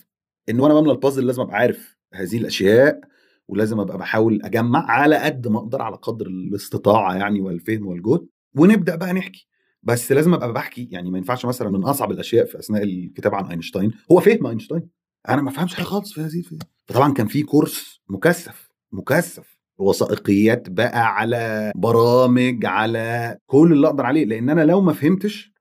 [0.49, 2.99] إن وأنا بملى البازل لازم أبقى عارف هذه الأشياء
[3.47, 8.28] ولازم أبقى بحاول أجمع على قد ما أقدر على قدر الاستطاعة يعني والفهم والجهد.
[8.55, 9.47] ونبدأ بقى نحكي.
[9.88, 13.45] بس لازم أبقى بحكي يعني ما ينفعش مثلا من أصعب الأشياء في أثناء الكتاب عن
[13.45, 14.89] أينشتاين هو فهم أينشتاين
[15.29, 16.43] أنا ما فهمش حاجة خالص في هذه
[16.88, 19.57] فطبعا كان في كورس مكثف مكثف.
[19.77, 25.53] وثائقيات بقى على برامج على كل اللي أقدر عليه لأن أنا لو ما فهمتش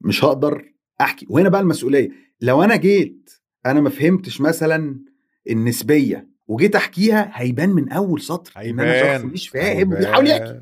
[0.00, 1.26] مش هقدر أحكي.
[1.30, 2.10] وهنا بقى المسؤولية
[2.40, 3.30] لو أنا جيت
[3.66, 5.00] أنا ما فهمتش مثلا
[5.50, 10.60] النسبية وجيت أحكيها هيبان من أول سطر إن أنا شخص مش فاهم وبيحاول يحكي.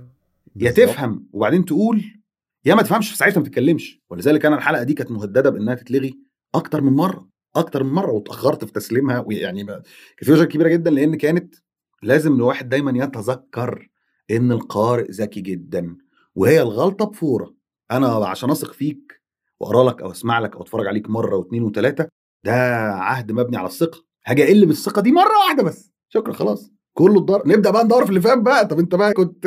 [0.56, 2.19] يا تفهم وبعدين تقول
[2.64, 6.20] يا ما تفهمش في ساعتها ما تتكلمش ولذلك أنا الحلقة دي كانت مهددة بأنها تتلغي
[6.54, 9.82] أكتر من مرة أكتر من مرة واتأخرت في تسليمها ويعني كان
[10.22, 11.54] في كبيرة جدا لأن كانت
[12.02, 13.88] لازم الواحد دايما يتذكر
[14.30, 15.96] إن القارئ ذكي جدا
[16.34, 17.54] وهي الغلطة بفورة.
[17.90, 19.22] أنا عشان أثق فيك
[19.60, 22.08] واقرا لك أو أسمع لك أو أتفرج عليك مرة واثنين وثلاثه
[22.44, 22.52] ده
[22.92, 24.04] عهد مبني على الثقة.
[24.26, 25.92] هاجي أقل بالثقة دي مرة واحدة بس.
[26.08, 26.72] شكرا خلاص.
[26.94, 28.66] كله الدار نبدأ بقى ندور في اللي فات بقى.
[28.66, 29.46] طب أنت بقى كنت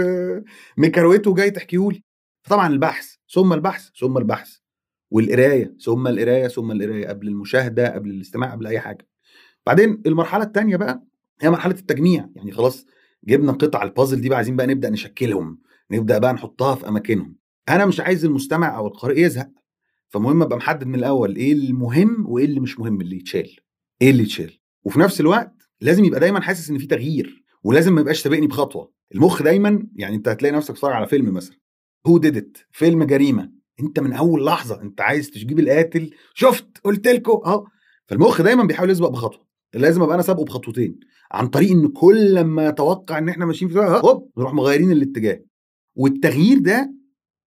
[0.78, 2.04] مكروته وجاي تحكيهولي.
[2.44, 4.58] فطبعا البحث ثم البحث ثم البحث.
[5.12, 9.08] والقراية ثم القراية ثم القراية قبل المشاهدة قبل الاستماع قبل أي حاجة.
[9.66, 11.04] بعدين المرحلة الثانية بقى
[11.42, 12.30] هي مرحلة التجميع.
[12.36, 12.86] يعني خلاص
[13.24, 15.60] جبنا قطع البازل دي بقى عايزين بقى نبدأ نشكلهم
[15.92, 17.36] نبدأ بقى نحطها في أماكنهم.
[17.70, 19.50] أنا مش عايز المستمع أو القارئ يزهق.
[20.10, 23.56] فمهم أبقى محدد من الأول إيه المهم وإيه اللي مش مهم اللي يتشال.
[24.02, 28.02] إيه اللي يتشال؟ وفي نفس الوقت لازم يبقى دايما حاسس إن في تغيير ولازم ما
[28.02, 28.92] يبقاش سابقني بخطوة.
[29.16, 31.63] المخ دايما يعني أنت هتلاقي نفسك بتتفرج على فيلم مثلا.
[32.08, 33.52] هو ديد ات فيلم جريمة.
[33.80, 36.12] انت من أول لحظة انت عايز تجيب القاتل.
[36.34, 37.42] شفت؟ قلت لكم.
[37.46, 37.66] آه.
[38.08, 39.48] فالمخ دايما بيحاول يسبق بخطوة.
[39.74, 41.00] لازم أبقى أنا سابقه بخطوتين.
[41.32, 45.44] عن طريق إن كل لما أتوقع إن إحنا ماشيين في هوب نروح مغيرين الاتجاه.
[45.96, 46.94] والتغيير ده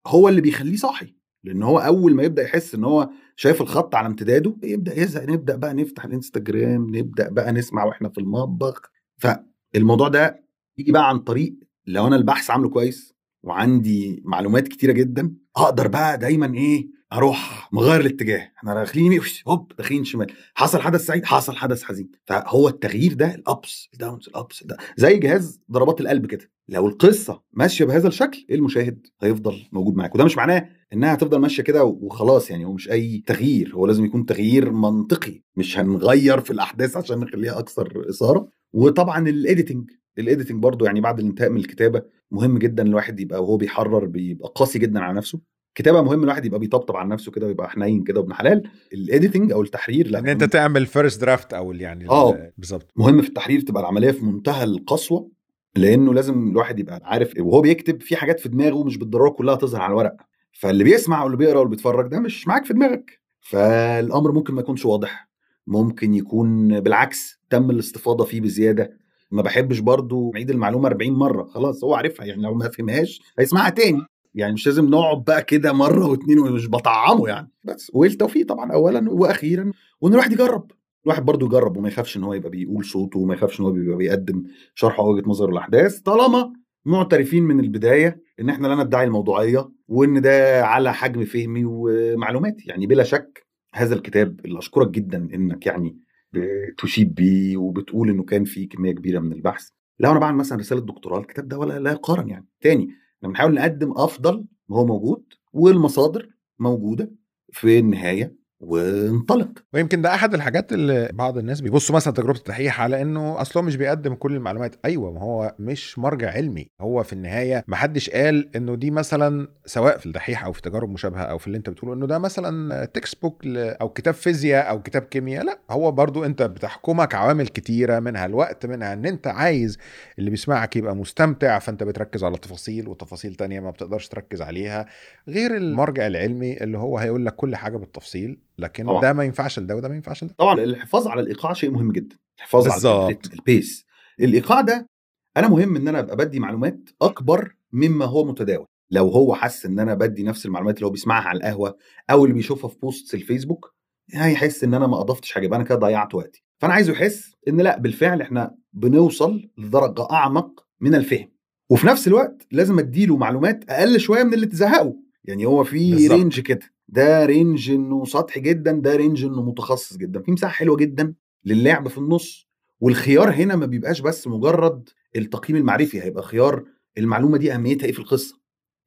[0.07, 1.15] هو اللي بيخليه صاحي.
[1.45, 5.25] لأن هو أول ما يبدأ يحس إن هو شايف الخط على امتداده يبدأ يزهق.
[5.31, 8.81] نبدأ بقى نفتح الإنستجرام نبدأ بقى نسمع وإحنا في المطبخ.
[9.19, 10.45] فالموضوع ده
[10.79, 11.55] يجي بقى عن طريق
[11.87, 13.16] لو أنا البحث عامله كويس
[13.47, 18.53] وعندي معلومات كتيرة جدا أقدر بقى دايما إيه أروح مغير الاتجاه.
[18.59, 20.33] إحنا داخلين هوب داخلين شمال.
[20.55, 22.11] حصل حدث سعيد حصل حدث حزين.
[22.25, 26.51] فهو التغيير ده ال ups وال downs ال ups ده زي جهاز ضربات القلب كده.
[26.69, 30.15] لو القصة ماشية بهذا الشكل المشاهد؟ هيفضل موجود معاك.
[30.15, 33.75] وده مش معناه إنها هتفضل ماشية كده وخلاص يعني هو مش أي تغيير.
[33.75, 35.43] هو لازم يكون تغيير منطقي.
[35.57, 38.49] مش هنغير في الأحداث عشان نخليها أكثر إثارة.
[38.73, 43.43] وطبعا ال editing ال editing برضو يعني بعد الانتهاء من الكتابة مهم جدا الواحد يبقى
[43.43, 45.41] وهو بيحرر بيبقى قاسي جدا على نفسه.
[45.75, 48.71] كتابة مهم الواحد يبقى بيطبطب على نفسه كده ويبقى حنين كده وابن حلال.
[48.93, 50.19] ال editing أو التحرير لأ.
[50.19, 52.53] إن أنت تعمل first draft أو يعني آه.
[52.59, 52.93] بالظبط.
[52.97, 55.31] مهم في التحرير تبقى العملية في منتهى القسوة
[55.77, 59.81] لأنه لازم الواحد يبقى عارف وهو بيكتب في حاجات في دماغه مش بالضرورة كلها تظهر
[59.83, 60.17] على الورق.
[60.53, 63.21] فاللي بيسمع واللي بيقرأ واللي بيتفرج ده مش معاك في دماغك.
[63.41, 65.29] فالأمر ممكن ما يكونش واضح.
[65.67, 68.99] ممكن يكون بالعكس تم الاستفاضة فيه بزيادة.
[69.31, 71.45] ما بحبش برضو نعيد المعلومة 40 مرة.
[71.45, 74.03] خلاص هو عارفها يعني لو ما فهمهاش هيسمعها تاني.
[74.35, 77.51] يعني مش لازم نقعد بقى كده مرة واثنين ومش بطعمه يعني.
[77.65, 80.71] بس والتوفيق طبعا اولا وأخيرا وإن الواحد يجرب.
[81.05, 83.97] الواحد برضه يجرب وما يخافش إن هو يبقى بيقول صوته وما يخافش إن هو يبقى
[83.97, 84.43] بيقدم
[84.75, 86.53] شرح وجهة نظر الأحداث طالما
[86.85, 92.65] معترفين من البداية إن إحنا لا ندعي الموضوعية وإن ده على حجم فهمي ومعلوماتي.
[92.69, 95.99] يعني بلا شك هذا الكتاب اللي أشكرك جدا إنك يعني
[96.33, 99.69] بتشيد بيه وبتقول إنه كان فيه كمية كبيرة من البحث.
[99.99, 102.47] لو أنا بعمل مثلا رسالة دكتوراه الكتاب ده ولا لا يقارن يعني.
[102.61, 107.13] تاني إحنا بنحاول نقدم أفضل ما هو موجود والمصادر موجودة
[107.53, 108.37] في النهاية.
[108.61, 109.49] وانطلق.
[109.73, 113.77] ويمكن ده أحد الحاجات اللي بعض الناس بيبصوا مثلا تجربة التحقيق على إنه أصله مش
[113.77, 114.77] بيقدم كل المعلومات.
[114.85, 116.71] أيوه ما هو مش مرجع علمي.
[116.81, 120.91] هو في النهاية ما حدش قال إنه دي مثلا سواء في الدحيح أو في تجارب
[120.91, 125.03] مشابهة أو في اللي أنت بتقوله إنه ده مثلا textbook أو كتاب فيزياء أو كتاب
[125.03, 125.45] كيمياء.
[125.45, 129.79] لا هو برضو أنت بتحكمك عوامل كتيرة منها الوقت منها إن أنت عايز
[130.19, 134.87] اللي بيسمعك يبقى مستمتع فأنت بتركز على تفاصيل وتفاصيل تانية ما بتقدرش تركز عليها.
[135.29, 139.01] غير المرجع العلمي اللي هو هيقول لك كل حاجة بالتفصيل لكن طبعا.
[139.01, 140.35] ده ما ينفعش لده وده ما ينفعش لده.
[140.39, 142.17] طبعا الحفاظ على الإيقاع شيء مهم جدا.
[142.39, 143.87] الحفاظ على الريتم ال pace.
[144.21, 144.89] الإيقاع ده
[145.37, 148.67] أنا مهم إن أنا أبقى بدي معلومات أكبر مما هو متداول.
[148.91, 151.77] لو هو حس إن أنا بدي نفس المعلومات اللي هو بيسمعها على القهوة
[152.11, 153.75] أو اللي بيشوفها في posts الفيسبوك
[154.13, 156.45] هيحس إن أنا ما أضفتش حاجة يبقى أنا كده ضيعت وقتي.
[156.59, 161.33] فأنا عايزه يحس إن لأ بالفعل إحنا بنوصل لدرجة أعمق من الفهم.
[161.71, 164.97] وفي نفس الوقت لازم أديله معلومات أقل شوية من اللي تزهقه.
[165.25, 166.76] يعني هو في رينج كده.
[166.89, 170.23] ده رينج إنه سطحي جدا ده رينج إنه متخصص جدا.
[170.23, 171.15] في مساحة حلوة جدا
[171.45, 172.49] للعب في النص
[172.81, 176.65] والخيار هنا ما بيبقاش بس مجرد التقييم المعرفي هيبقى خيار
[176.99, 178.39] المعلومة دي أهميتها إيه في القصة.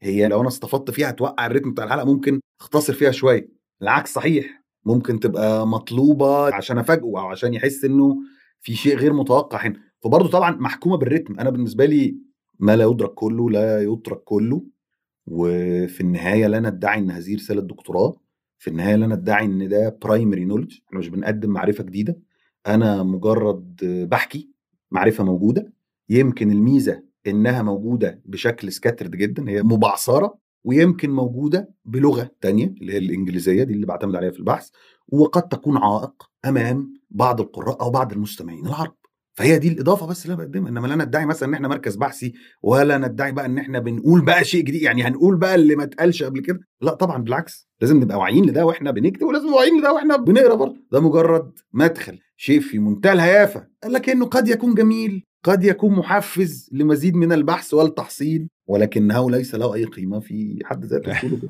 [0.02, 3.50] هي لو أنا استفدت فيها هتوقع الريتم بتاع الحلقة ممكن أختصر فيها شوية.
[3.82, 8.18] العكس صحيح ممكن تبقى مطلوبة عشان أفاجئه أو عشان يحس إنه
[8.62, 9.80] في شيء غير متوقع هنا.
[10.04, 11.40] فبرضه طبعا محكومة بالريتم.
[11.40, 12.18] أنا بالنسبة لي
[12.60, 14.64] ما لا يدرك كله لا يترك كله.
[15.30, 18.16] وفي النهاية لا ندعي إن هذه رسالة دكتوراه.
[18.58, 22.20] في النهاية لا ندعي إن ده برايمري نولج إحنا مش بنقدم معرفة جديدة.
[22.68, 23.76] أنا مجرد
[24.10, 24.50] بحكي
[24.92, 25.74] معرفة موجودة.
[26.10, 32.98] يمكن الميزة إنها موجودة بشكل سكاترد جدا هي مبعثرة ويمكن موجودة بلغة تانية اللي هي
[32.98, 34.70] الإنجليزية دي اللي بعتمد عليها في البحث.
[35.08, 38.96] وقد تكون عائق أمام بعض القراء أو بعض المستمعين العرب.
[39.40, 40.70] فهي دي الإضافة بس اللي أنا بقدمها.
[40.70, 44.44] إنما لا ندعي مثلا إن إحنا مركز بحثي ولا ندعي بقى إن إحنا بنقول بقى
[44.44, 44.82] شيء جديد.
[44.82, 46.60] يعني هنقول بقى اللي ما اتقالش قبل كده.
[46.82, 47.70] لا طبعا بالعكس.
[47.82, 50.76] لازم نبقى واعيين لده وإحنا بنكتب ولازم نبقى واعيين لده وإحنا بنقرأ برضه.
[50.92, 53.68] ده مجرد مدخل شيء في منتهى الهيافة.
[53.86, 59.84] لكنه قد يكون جميل قد يكون محفز لمزيد من البحث والتحصيل ولكنه ليس له أي
[59.86, 61.20] قيمة في حد ذاته.
[61.22, 61.50] كده.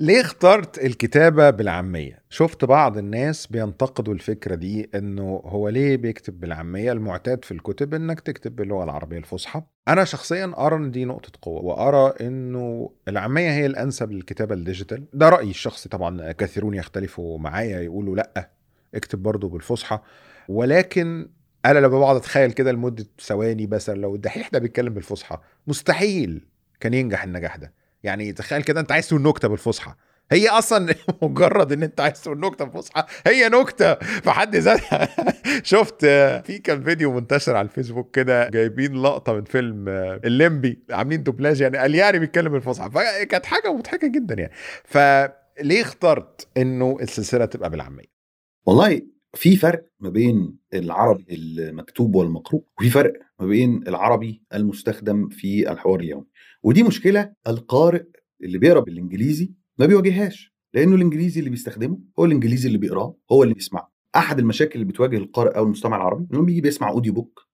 [0.00, 6.92] ليه اخترت الكتابة بالعامية؟ شفت بعض الناس بينتقدوا الفكرة دي إنه هو ليه بيكتب بالعامية؟
[6.92, 9.62] المعتاد في الكتب إنك تكتب باللغة العربية الفصحى.
[9.88, 15.04] أنا شخصيا أرى إن دي نقطة قوة وأرى إنه العامية هي الأنسب للكتابة الديجيتال.
[15.14, 18.50] ده رأيي الشخصي طبعا كثيرون يختلفوا معايا يقولوا لأ
[18.94, 19.98] اكتب برضه بالفصحى
[20.48, 21.28] ولكن
[21.64, 26.46] أنا لما بقعد أتخيل كده لمدة ثواني مثلا لو الدحيح ده بيتكلم بالفصحى مستحيل
[26.80, 27.81] كان ينجح النجاح ده.
[28.02, 29.94] يعني تخيل كده انت عايز تقول نكتة بالفصحى.
[30.32, 33.94] هي أصلا مجرد إن أنت عايز تقول نكتة بالفصحى هي نكتة.
[33.94, 35.08] في حد ذاتها
[35.62, 36.06] شفت
[36.46, 39.88] في كان فيديو منتشر على الفيسبوك كده جايبين لقطة من فيلم
[40.24, 42.90] الليمبي عاملين دوبلاج يعني قال يعني بيتكلم بالفصحى.
[42.90, 44.52] فكانت حاجة مضحكة جدا يعني.
[44.84, 48.12] فليه اخترت إنه السلسلة تبقى بالعامية؟
[48.66, 49.02] والله
[49.34, 56.00] في فرق ما بين العربي المكتوب والمقروء وفي فرق ما بين العربي المستخدم في الحوار
[56.00, 56.26] اليومي.
[56.62, 58.04] ودي مشكلة القارئ
[58.42, 63.54] اللي بيقرأ بالإنجليزي ما بيواجههاش لأنه الإنجليزي اللي بيستخدمه هو الإنجليزي اللي بيقرأه هو اللي
[63.54, 63.92] بيسمعه.
[64.16, 67.46] أحد المشاكل اللي بتواجه القارئ أو المستمع العربي إنه بيجي بيسمع أوديو بوك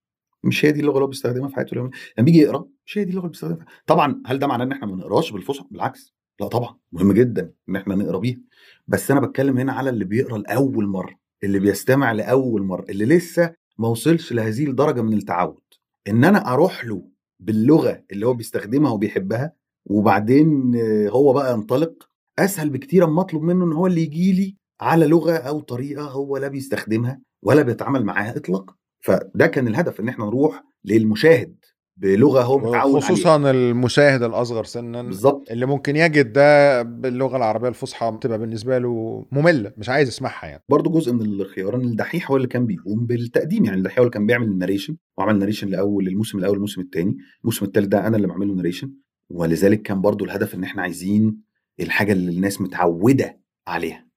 [0.44, 1.90] مش هي دي اللغة اللي هو بيستخدمها في حياته اليومية.
[2.18, 3.66] لما بيجي يقرأ مش هي دي اللغة اللي بيستخدمها.
[3.86, 6.14] طبعا هل ده معناه إن إحنا ما بنقراش بالفصحى؟ بالعكس.
[6.40, 6.76] لا طبعا.
[6.92, 8.40] مهم جدا إن إحنا نقرأ بيها.
[8.88, 13.54] بس أنا بتكلم هنا على اللي بيقرأ لأول مرة اللي بيستمع لأول مرة اللي لسه
[13.78, 15.60] ما وصلش لهذه الدرجة من التعود.
[16.08, 17.08] إن أنا أروح له
[17.40, 19.52] باللغة اللي هو بيستخدمها وبيحبها
[19.86, 20.76] وبعدين
[21.08, 22.08] هو بقى ينطلق.
[22.38, 26.36] أسهل بكتير أما أطلب منه إن هو اللي يجي لي على لغة أو طريقة هو
[26.36, 28.74] لا بيستخدمها ولا بيتعامل معاها اطلاقا.
[29.00, 31.64] فده كان الهدف إن إحنا نروح للمشاهد.
[32.00, 33.00] بلغة هو متعود عليها.
[33.00, 35.50] خصوصا المشاهد الأصغر سنا بالظبط.
[35.50, 40.62] اللي ممكن يجد ده باللغة العربية الفصحى تبقى بالنسبة له مملة مش عايز يسمعها يعني.
[40.68, 43.64] برضه جزء من الخيار ان الدحيح هو اللي كان بيقوم بالتقديم.
[43.64, 47.16] يعني الدحيح هو اللي كان بيعمل ال narration وعمل narration لأول الموسم الأول والموسم الثاني.
[47.40, 48.92] الموسم الثالث ده أنا اللي بعمل له narration
[49.30, 51.36] ولذلك كان برضه الهدف إن إحنا عايزين
[51.80, 54.07] الحاجة اللي الناس متعودة عليها.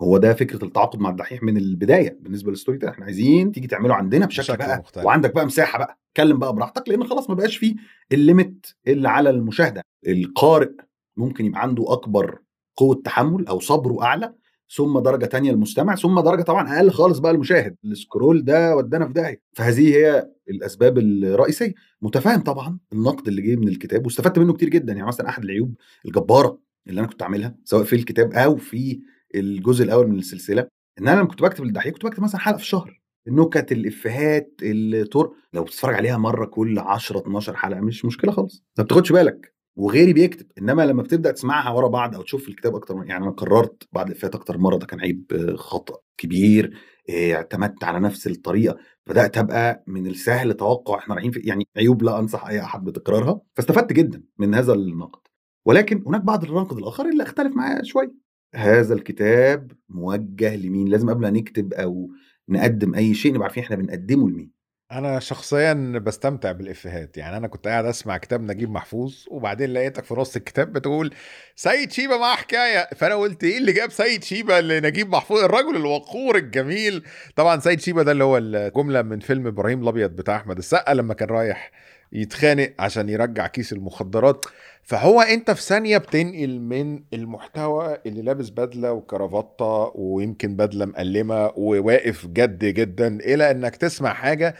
[0.00, 3.66] هو ده فكرة التعاقد مع الدحيح من البداية بالنسبة لل story ده إحنا عايزين تيجي
[3.66, 5.04] تعمله عندنا بشكل, بشكل بقى مختلف.
[5.06, 5.98] وعندك بقى مساحة بقى.
[6.10, 7.74] اتكلم بقى براحتك لأن خلاص ما بقاش فيه
[8.12, 9.82] ال limit اللي على المشاهدة.
[10.08, 10.70] القارئ
[11.16, 12.38] ممكن يبقى عنده أكبر
[12.76, 14.34] قوة تحمل أو صبره أعلى
[14.76, 19.12] ثم درجة تانية المستمع ثم درجة طبعا أقل خالص بقى المشاهد السكرول ده ودانا في
[19.12, 19.40] داهية.
[19.52, 21.74] فهذه هي الأسباب الرئيسية.
[22.02, 24.92] متفاهم طبعا النقد اللي جه من الكتاب واستفدت منه كتير جدا.
[24.92, 25.74] يعني مثلا أحد العيوب
[26.06, 29.00] الجبارة اللي أنا كنت عاملها سواء في الكتاب أو في
[29.34, 30.68] الجزء الأول من السلسلة
[31.00, 33.00] إن أنا لما كنت بكتب الدحيح كنت بكتب مثلا حلقة في الشهر.
[33.28, 38.64] النكت الإفيهات الطرق لو بتتفرج عليها مرة كل 10 12 حلقة مش مشكلة خالص.
[38.78, 39.54] ما بتاخدش بالك.
[39.76, 43.30] وغيري بيكتب إنما لما بتبدأ تسمعها ورا بعض أو تشوف الكتاب أكتر من يعني أنا
[43.32, 46.78] قررت بعد الإفيهات أكتر مرة ده كان عيب آه، خطأ كبير
[47.10, 48.76] آه، اعتمدت على نفس الطريقة.
[49.06, 53.40] بدأت أبقى من السهل توقع إحنا رايحين في يعني عيوب لا أنصح أي أحد بتكرارها.
[53.54, 55.20] فاستفدت جدا من هذا النقد.
[55.66, 58.29] ولكن هناك بعض النقد الآخر اللي اختلف معاه شوية.
[58.54, 62.10] هذا الكتاب موجه لمين؟ لازم قبل ما نكتب أو
[62.48, 64.60] نقدم أي شيء نبقى عارفين إحنا بنقدمه لمين.
[64.92, 70.14] أنا شخصيا بستمتع بالإفيهات يعني أنا كنت قاعد أسمع كتاب نجيب محفوظ وبعدين لقيتك في
[70.14, 71.14] نص الكتاب بتقول
[71.56, 76.36] سيد شيبة معاه حكاية فأنا قلت إيه اللي جاب سيد شيبة لنجيب محفوظ؟ الرجل الوقور
[76.36, 77.02] الجميل.
[77.36, 81.14] طبعا سيد شيبة ده اللي هو الجملة من فيلم إبراهيم الأبيض بتاع أحمد السقا لما
[81.14, 81.70] كان رايح
[82.12, 84.44] يتخانق عشان يرجع كيس المخدرات.
[84.82, 92.26] فهو انت في ثانية بتنقل من المحتوى اللي لابس بدلة وكرافته ويمكن بدلة مقلمة وواقف
[92.26, 94.54] جد جدا إلى إنك تسمع حاجة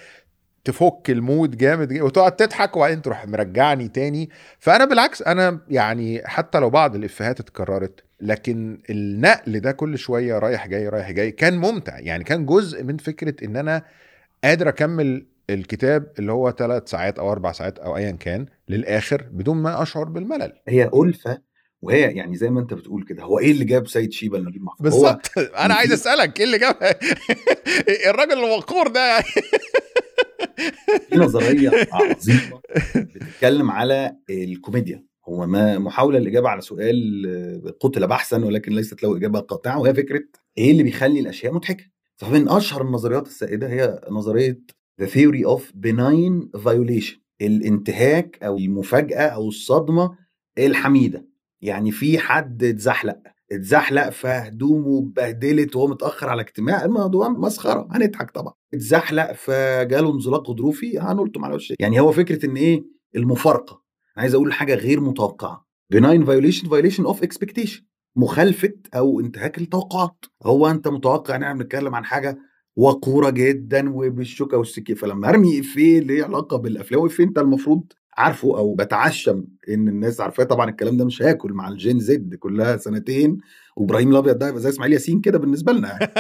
[0.65, 4.31] تفك ال mood جامد وتقعد تضحك وبعدين تروح مرجعني تاني.
[4.59, 10.67] فأنا بالعكس أنا يعني حتى لو بعض الإفيهات اتكررت لكن النقل ده كل شوية رايح
[10.67, 11.99] جاي رايح جاي كان ممتع.
[11.99, 13.83] يعني كان جزء من فكرة إن أنا
[14.45, 19.57] قادر أكمل الكتاب اللي هو ثلاث ساعات أو أربع ساعات أو ايا كان للآخر بدون
[19.57, 20.53] ما أشعر بالملل.
[20.69, 21.43] هي ألفة
[21.83, 24.83] وهي يعني زي ما أنت بتقول كده هو إيه اللي جاب سيد شيبة لنجيب محفوظ
[24.85, 25.39] بالظبط.
[25.65, 26.77] أنا عايز أسألك إيه اللي جاب
[28.11, 29.21] الراجل الوقور ده؟
[31.11, 32.61] في نظرية عظيمة
[32.97, 35.05] بتتكلم على الكوميديا.
[35.29, 40.23] هو ما محاولة الإجابة على سؤال قتل بحثا ولكن ليست له إجابة قاطعة وهي فكرة
[40.59, 41.85] إيه اللي بيخلي الأشياء مضحكة.
[42.17, 44.61] فمن أشهر النظريات السائدة هي نظرية
[45.03, 50.17] the theory of benign violation الانتهاك أو المفاجأة أو الصدمة
[50.59, 51.27] الحميدة.
[51.61, 53.17] يعني في حد اتزحلق
[53.53, 58.53] اتزحلق فهدومه اتبهدلت وهو متأخر على اجتماع الموضوع مسخرة هنضحك طبعا.
[58.75, 62.85] اتزحلق فجاله انزلاق غضروفي هنلطم على وشه يعني هو فكرة إن إيه؟
[63.17, 63.83] المفارقة.
[64.17, 65.67] عايز أقول حاجة غير متوقعة.
[65.95, 67.83] benign violation violation of expectation.
[68.17, 70.25] مخالفة أو انتهاك التوقعات.
[70.43, 72.39] هو أنت متوقع إن إحنا بنتكلم عن حاجة
[72.77, 77.85] وقورة جدا وبالشوكة والسكين فلما أرمي إفيه ليه علاقة بالأفلام وإفيه أنت المفروض
[78.17, 82.77] عارفه أو بتعشم إن الناس عارفاه طبعا الكلام ده مش هاكل مع الجين زد كلها
[82.77, 83.39] سنتين
[83.77, 86.13] وإبراهيم الأبيض ده يبقى زي إسماعيل ياسين كده بالنسبة لنا يعني.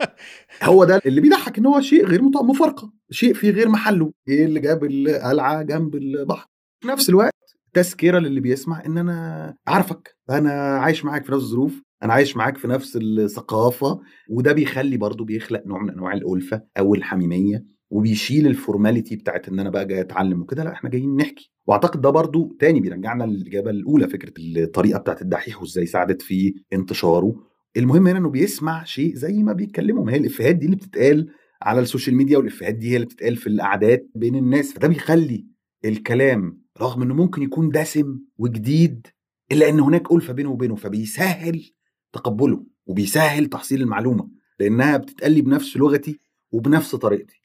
[0.62, 4.12] هو ده اللي بيضحك إن هو شيء غير مفارقة شيء في غير محله.
[4.28, 6.48] إيه اللي جاب القلعة جنب البحر؟
[6.80, 7.45] في نفس الوقت
[7.76, 12.56] تذكره للي بيسمع إن أنا عارفك أنا عايش معاك في نفس الظروف أنا عايش معاك
[12.58, 14.00] في نفس الثقافة
[14.30, 19.58] وده بيخلي برضه بيخلق نوع من أنواع الألفة أو الحميمية وبيشيل ال formality بتاعت إن
[19.60, 21.52] أنا بقى جاي أتعلم وكده لأ إحنا جايين نحكي.
[21.66, 27.34] وأعتقد ده برضو تاني بيرجعنا للإجابة الأولى فكرة الطريقة بتاعت الدحيح وإزاي ساعدت في انتشاره.
[27.76, 31.28] المهم هنا إنه بيسمع شيء زي ما بيتكلموا ما هي الإفيهات دي اللي بتتقال
[31.62, 35.46] على السوشيال ميديا والإفيهات دي هي اللي بتتقال في القعدات بين الناس فده بيخلي
[35.84, 39.06] الكلام رغم إنه ممكن يكون دسم وجديد
[39.52, 41.70] إلا إن هناك ألفة بينه وبينه فبيسهل
[42.12, 44.28] تقبله وبيسهل تحصيل المعلومة
[44.60, 46.20] لأنها بتتقال لي بنفس لغتي
[46.52, 47.42] وبنفس طريقتي.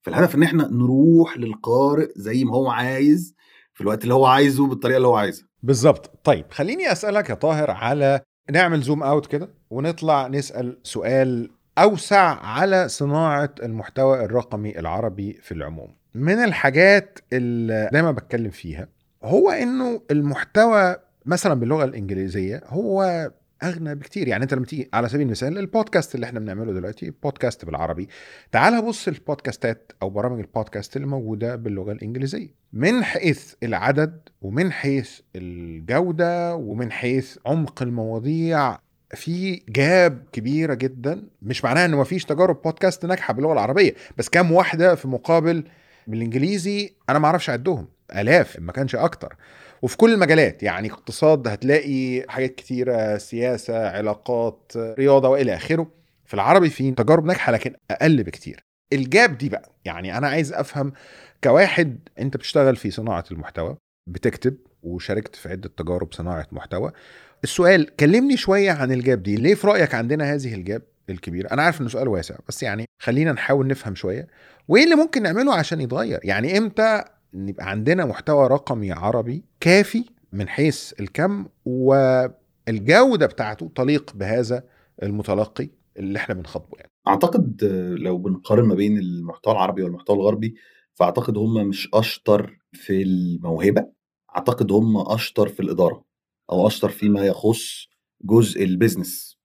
[0.00, 3.34] فالهدف إن إحنا نروح للقارئ زي ما هو عايز
[3.74, 5.48] في الوقت اللي هو عايزه بالطريقة اللي هو عايزها.
[5.62, 8.20] بالظبط طيب خليني أسألك يا طاهر على
[8.50, 15.95] نعمل زوم اوت كده ونطلع نسأل سؤال أوسع على صناعة المحتوى الرقمي العربي في العموم.
[16.16, 18.88] من الحاجات اللي دايما بتكلم فيها
[19.22, 20.96] هو إنه المحتوى
[21.26, 23.30] مثلا باللغة الإنجليزية هو
[23.62, 24.28] أغنى بكتير.
[24.28, 28.08] يعني أنت لما تيجي على سبيل المثال البودكاست اللي إحنا بنعمله دلوقتي بودكاست بالعربي
[28.52, 32.48] تعال بص البودكاستات أو برامج البودكاست اللي موجودة باللغة الإنجليزية.
[32.72, 38.78] من حيث العدد ومن حيث الجودة ومن حيث عمق المواضيع
[39.14, 41.22] في جاب كبيرة جدا.
[41.42, 45.64] مش معناها إنه مفيش تجارب بودكاست ناجحة باللغة العربية بس كام واحدة في مقابل
[46.06, 49.36] بالإنجليزي أنا ما أعرفش اعدهم آلاف ما كانش أكتر.
[49.82, 55.90] وفي كل المجالات يعني اقتصاد هتلاقي حاجات كتيرة سياسة علاقات رياضة وإلى آخره.
[56.24, 58.60] في العربي في تجارب ناجحة لكن أقل بكتير.
[58.92, 60.92] ال gap دي بقى يعني أنا عايز أفهم
[61.44, 63.76] كواحد أنت بتشتغل في صناعة المحتوى
[64.08, 66.92] بتكتب وشاركت في عدة تجارب صناعة محتوى.
[67.44, 69.36] السؤال كلمني شوية عن ال gap دي.
[69.36, 72.84] ليه في رأيك عندنا هذه ال gap؟ الكبيره أنا عارف إنه سؤال واسع بس يعني
[73.02, 74.26] خلينا نحاول نفهم شوية.
[74.68, 77.04] وإيه اللي ممكن نعمله عشان يتغير؟ يعني إمتى
[77.34, 84.62] نبقى عندنا محتوى رقمي عربي كافي من حيث الكم والجودة بتاعته تليق بهذا
[85.02, 87.64] المتلقي اللي إحنا بنخاطبه يعني؟ أعتقد
[87.98, 90.54] لو بنقارن ما بين المحتوى العربي والمحتوى الغربي
[90.94, 93.86] فأعتقد هم مش أشطر في الموهبة
[94.36, 96.04] أعتقد هم أشطر في الإدارة
[96.52, 97.86] أو أشطر فيما يخص
[98.24, 99.35] جزء ال business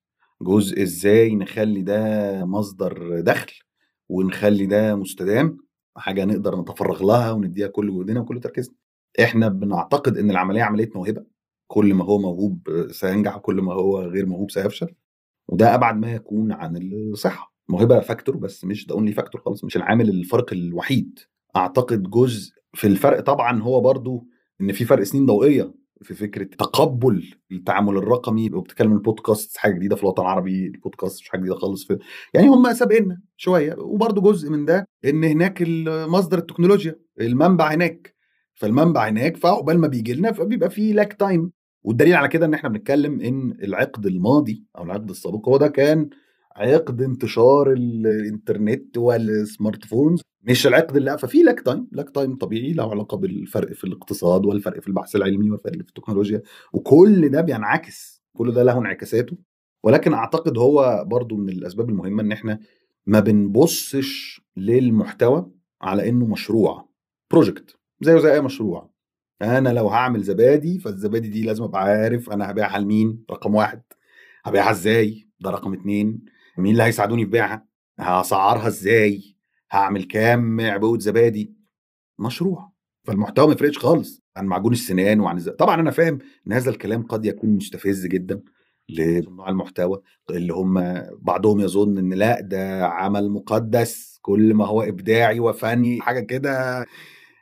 [0.42, 3.52] جزء إزاي نخلي ده مصدر دخل
[4.08, 5.58] ونخلي ده مستدام؟
[5.96, 8.74] حاجة نقدر نتفرغ لها ونديها كل جهدنا وكل تركيزنا.
[9.20, 11.24] إحنا بنعتقد إن العملية عملية موهبة.
[11.66, 14.94] كل ما هو موهوب سينجح وكل ما هو غير موهوب سيفشل.
[15.48, 17.54] وده أبعد ما يكون عن الصحة.
[17.68, 21.18] موهبة factor بس مش ده only factor خالص مش العامل الفارق الوحيد.
[21.56, 24.26] أعتقد جزء في الفرق طبعا هو برضو
[24.60, 25.74] إن في فرق سنين ضوئية.
[26.02, 31.40] في فكرة تقبل التعامل الرقمي وبتتكلم البودكاست حاجة جديدة في الوطن العربي البودكاست مش حاجة
[31.40, 31.98] جديدة خالص في
[32.34, 38.14] يعني هم سابقنا شوية وبرضه جزء من ده إن هناك مصدر التكنولوجيا المنبع هناك.
[38.54, 41.50] فالمنبع هناك فعقبال ما بيجي لنا فبيبقى في lag time
[41.82, 46.08] والدليل على كده إن إحنا بنتكلم إن العقد الماضي أو العقد السابق هو ده كان
[46.56, 52.72] عقد انتشار الإنترنت وال smart phones مش العقد اللي ففي lag time lag time طبيعي
[52.72, 58.22] له علاقة بالفرق في الاقتصاد والفرق في البحث العلمي والفرق في التكنولوجيا وكل ده بينعكس
[58.36, 59.36] كل ده له انعكاساته.
[59.82, 62.58] ولكن أعتقد هو برضو من الأسباب المهمة إن إحنا
[63.06, 65.50] ما بنبصش للمحتوى
[65.82, 66.88] على إنه مشروع
[67.30, 68.90] بروجكت زيه زي أي مشروع.
[69.42, 73.82] أنا لو هعمل زبادي فالزبادي دي لازم أبقى عارف أنا هبيعها لمين؟ رقم واحد.
[74.44, 76.24] هبيعها إزاي؟ ده رقم اتنين.
[76.58, 77.66] مين اللي هيساعدوني في بيعها؟
[77.98, 79.31] هسعرها إزاي؟
[79.72, 81.54] هعمل كام عبوة زبادي؟
[82.18, 82.72] مشروع.
[83.04, 85.56] فالمحتوى ما يفرقش خالص عن معجون السنان وعن الزبادي.
[85.56, 88.42] طبعا أنا فاهم إن هذا الكلام قد يكون مستفز جدا
[88.88, 95.40] لصناع المحتوى اللي هم بعضهم يظن إن لأ ده عمل مقدس كل ما هو إبداعي
[95.40, 96.86] وفني حاجة كده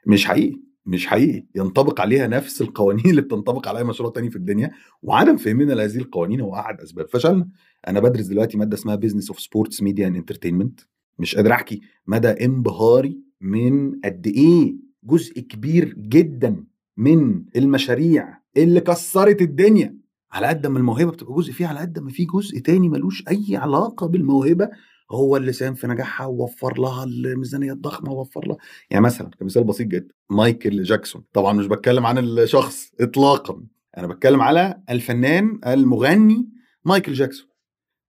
[0.07, 1.47] مش حقيقي مش حقيقي.
[1.55, 4.71] ينطبق عليها نفس القوانين اللي بتنطبق على اي مشروع تاني في الدنيا
[5.03, 7.09] وعدم فهمنا لهذه القوانين هو أحد أسباب.
[7.09, 7.49] فشلنا.
[7.89, 10.81] أنا بدرس دلوقتي مادة اسمها business of sports media and entertainment
[11.21, 16.65] مش قادر أحكي مدى انبهاري من قد إيه جزء كبير جدا
[16.97, 20.01] من المشاريع اللي كسرت الدنيا.
[20.33, 23.57] على قد ما الموهبة بتبقى جزء فيها على قد ما في جزء تاني ملوش أي
[23.57, 24.69] علاقة بالموهبة
[25.11, 28.57] هو اللي ساهم في نجاحها ووفر لها الميزانية الضخمة ووفر لها.
[28.91, 31.23] يعني مثلا كمثال بسيط جدا مايكل جاكسون.
[31.33, 33.63] طبعا مش بتكلم عن الشخص اطلاقا
[33.99, 36.49] أنا بتكلم على الفنان المغني
[36.85, 37.49] مايكل جاكسون.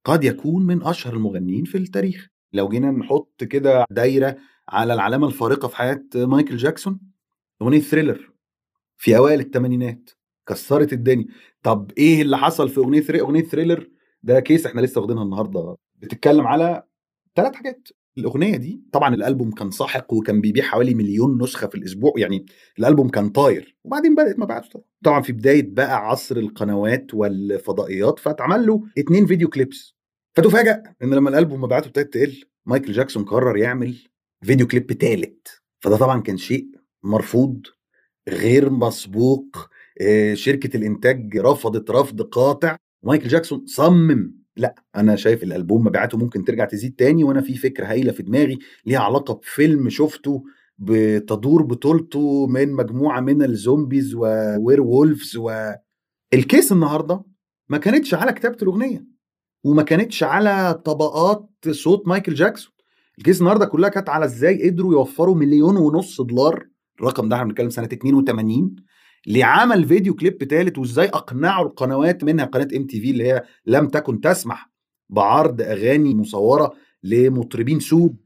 [0.05, 2.30] قد يكون من أشهر المغنيين في التاريخ.
[2.53, 4.37] لو جينا نحط كده دايرة
[4.69, 6.99] على العلامة الفارقة في حياة مايكل جاكسون
[7.61, 8.31] أغنية Thriller
[8.97, 10.09] في أوائل الثمانينات
[10.47, 11.25] كسرت الدنيا.
[11.63, 13.89] طب إيه اللي حصل في أغنية أغنية Thriller
[14.23, 15.75] ده case إحنا لسه واخدينها النهارده.
[15.95, 16.83] بتتكلم على
[17.35, 17.87] ثلاث حاجات.
[18.17, 22.45] الأغنية دي طبعا الألبوم كان ساحق وكان بيبيع حوالي مليون نسخة في الأسبوع يعني
[22.79, 23.77] الألبوم كان طاير.
[23.83, 24.83] وبعدين بدأت مبيعاته طبعا.
[25.03, 29.95] طبعا في بداية بقى عصر القنوات والفضائيات فاتعمل له اتنين video clips.
[30.35, 33.95] فتفاجأ ان لما الألبوم مبيعاته ابتدت تقل مايكل جاكسون قرر يعمل
[34.43, 35.47] video clip ثالث
[35.79, 36.67] فده طبعا كان شيء
[37.03, 37.61] مرفوض
[38.29, 39.69] غير مسبوق
[40.01, 42.77] آه، شركة الإنتاج رفضت رفض قاطع.
[43.03, 47.85] مايكل جاكسون صمم لأ أنا شايف الألبوم مبيعاته ممكن ترجع تزيد تاني وأنا في فكرة
[47.85, 50.43] هايلة في دماغي ليها علاقة بفيلم شفته
[50.77, 57.23] بتدور بطولته من مجموعة من ال zombies و werewolves وال case النهارده
[57.69, 59.05] ما كانتش على كتابة الأغنية.
[59.63, 62.73] وما كانتش على طبقات صوت مايكل جاكسون.
[63.17, 66.67] ال case النهارده كلها كانت على إزاي قدروا يوفروا مليون ونص دولار
[66.99, 68.75] الرقم ده إحنا بنتكلم سنة 82
[69.27, 74.71] لعمل video clip ثالث وإزاي أقنعوا القنوات منها قناة MTV اللي هي لم تكن تسمح
[75.09, 78.17] بعرض أغاني مصورة لمطربين سود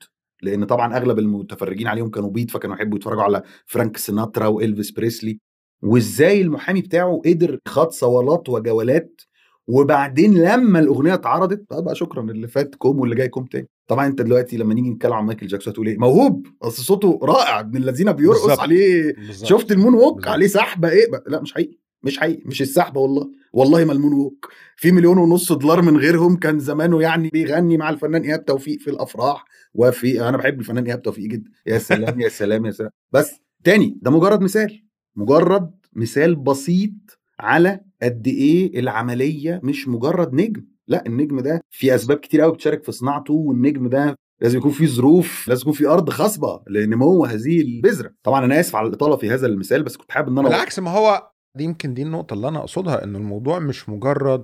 [0.42, 5.40] لأن طبعا أغلب المتفرجين عليهم كانوا بيض فكانوا يحبوا يتفرجوا على فرانك سيناترا وإلفيس بريسلي.
[5.84, 9.22] وإزاي المحامي بتاعه قدر خد صولات وجولات
[9.68, 14.22] وبعدين لما الأغنية اتعرضت بقى شكرا اللي فات كوم واللي جاي كوم تاني طبعا أنت
[14.22, 18.12] دلوقتي لما نيجي نتكلم عن مايكل جاكسون هتقول إيه موهوب أصل صوته رائع ابن الذين
[18.12, 18.60] بيرقص بالزبط.
[18.60, 19.50] عليه بالزبط.
[19.50, 20.32] شفت ال moonwalk بالزبط.
[20.34, 21.24] عليه سحبة إيه بقى.
[21.28, 25.52] لا مش حقيقي مش حقيقي مش السحبة والله والله ما ال moonwalk في مليون ونص
[25.52, 30.38] دولار من غيرهم كان زمانه يعني بيغني مع الفنان إيهاب توفيق في الأفراح وفي أنا
[30.38, 33.32] بحب الفنان إيهاب توفيق جدا يا سلام يا سلام يا سلام بس
[33.64, 34.84] تاني ده مجرد مثال
[35.16, 36.92] مجرد مثال بسيط
[37.40, 40.66] على قد إيه العملية مش مجرد نجم.
[40.88, 44.88] لأ النجم ده في أسباب كتير قوي بتشارك في صناعته والنجم ده لازم يكون في
[44.88, 48.12] ظروف لازم يكون في أرض خصبه لنمو هذه البذرة.
[48.24, 50.92] طبعا أنا آسف على الإطالة في هذا المثال بس كنت حابب إن أنا بالعكس ما
[50.92, 54.44] هو دي يمكن دي النقطة اللي أنا أقصدها إن الموضوع مش مجرد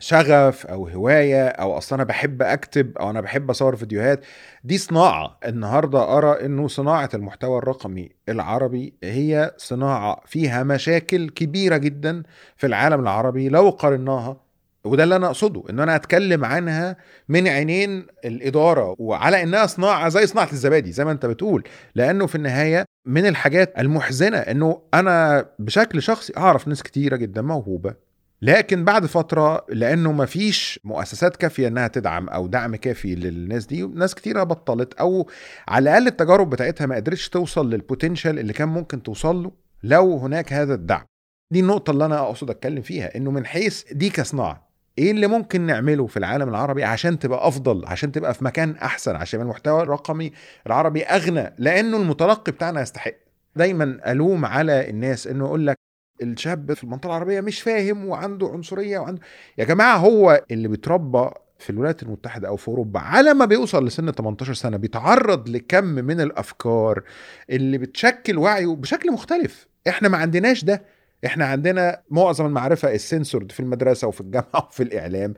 [0.00, 4.24] شغف أو هواية أو أصلا أنا بحب أكتب أو أنا بحب أصور فيديوهات
[4.64, 12.22] دي صناعة النهاردة أرى إنه صناعة المحتوى الرقمي العربي هي صناعة فيها مشاكل كبيرة جدا
[12.56, 14.36] في العالم العربي لو قارناها
[14.84, 16.96] وده اللي أنا أقصده إن أنا أتكلم عنها
[17.28, 22.34] من عينين الإدارة وعلى إنها صناعة زي صناعة الزبادي زي ما أنت بتقول لأنه في
[22.34, 28.09] النهاية من الحاجات المحزنة إنه أنا بشكل شخصي أعرف ناس كتيرة جدا موهوبة
[28.42, 33.82] لكن بعد فترة لأنه ما فيش مؤسسات كافية إنها تدعم أو دعم كافي للناس دي
[33.86, 35.28] ناس كتيرة بطلت أو
[35.68, 40.52] على الأقل التجارب بتاعتها ما قدرتش توصل للبوتنشال اللي كان ممكن توصل له لو هناك
[40.52, 41.04] هذا الدعم.
[41.52, 45.60] دي النقطة اللي أنا أقصد أتكلم فيها إنه من حيث دي كصناعة إيه اللي ممكن
[45.60, 50.32] نعمله في العالم العربي عشان تبقى أفضل عشان تبقى في مكان أحسن عشان المحتوى الرقمي
[50.66, 53.14] العربي أغنى؟ لأنه المتلقي بتاعنا يستحق.
[53.56, 55.76] دايما ألوم على الناس إنه يقول لك
[56.22, 59.20] الشاب في المنطقة العربية مش فاهم وعنده عنصرية وعنده
[59.58, 64.10] يا جماعة هو اللي بيتربى في الولايات المتحدة أو في أوروبا على ما بيوصل لسن
[64.12, 67.02] 18 سنة بيتعرض لكم من الأفكار
[67.50, 69.66] اللي بتشكل وعيه بشكل مختلف.
[69.88, 70.82] إحنا ما عندناش ده.
[71.26, 75.34] إحنا عندنا معظم المعرفة السنسورد في المدرسة وفي الجامعة وفي الإعلام.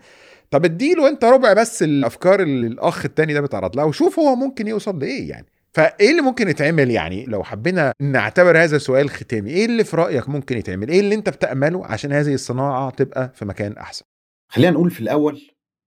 [0.51, 4.67] طب اديله أنت ربع بس الأفكار اللي الأخ التاني ده بيتعرض لها وشوف هو ممكن
[4.69, 5.47] يوصل لإيه يعني.
[5.77, 10.29] فايه اللي ممكن يتعمل يعني؟ لو حبينا نعتبر هذا سؤال ختامي إيه اللي في رأيك
[10.29, 14.05] ممكن يتعمل؟ إيه اللي انت بتأمله عشان هذه الصناعة تبقى في مكان أحسن؟
[14.49, 15.41] خلينا نقول في الأول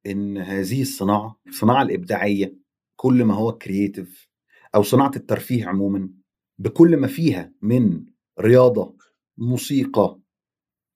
[0.07, 2.55] إن هذه الصناعة الصناعة الإبداعية
[2.99, 4.27] كل ما هو creative
[4.75, 6.09] أو صناعة الترفيه عموما
[6.59, 8.05] بكل ما فيها من
[8.39, 8.95] رياضة
[9.37, 10.19] موسيقى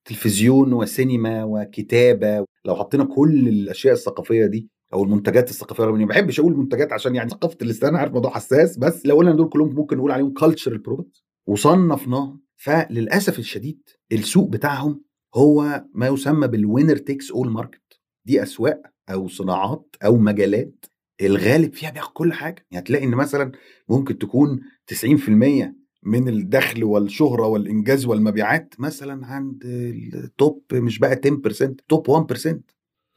[0.05, 6.57] تلفزيون وسينما وكتابة لو حطينا كل الأشياء الثقافية دي أو المنتجات الثقافيه ما بحبش أقول
[6.57, 10.11] منتجات عشان يعني ثقافة اللسان عارف موضوع حساس بس لو قلنا دول كلهم ممكن نقول
[10.11, 13.81] عليهم cultural product وصنفناهم فللأسف الشديد
[14.11, 15.01] السوق بتاعهم
[15.35, 20.85] هو ما يسمى بال winner takes all market دي أسواق أو صناعات أو مجالات
[21.21, 22.65] الغالب فيها بياخد كل حاجة.
[22.71, 23.51] يعني هتلاقي إن مثلا
[23.89, 24.59] ممكن تكون
[24.93, 25.29] 90%
[26.03, 32.55] من الدخل والشهرة والإنجاز والمبيعات مثلا عند ال top مش بقى 10% top 1%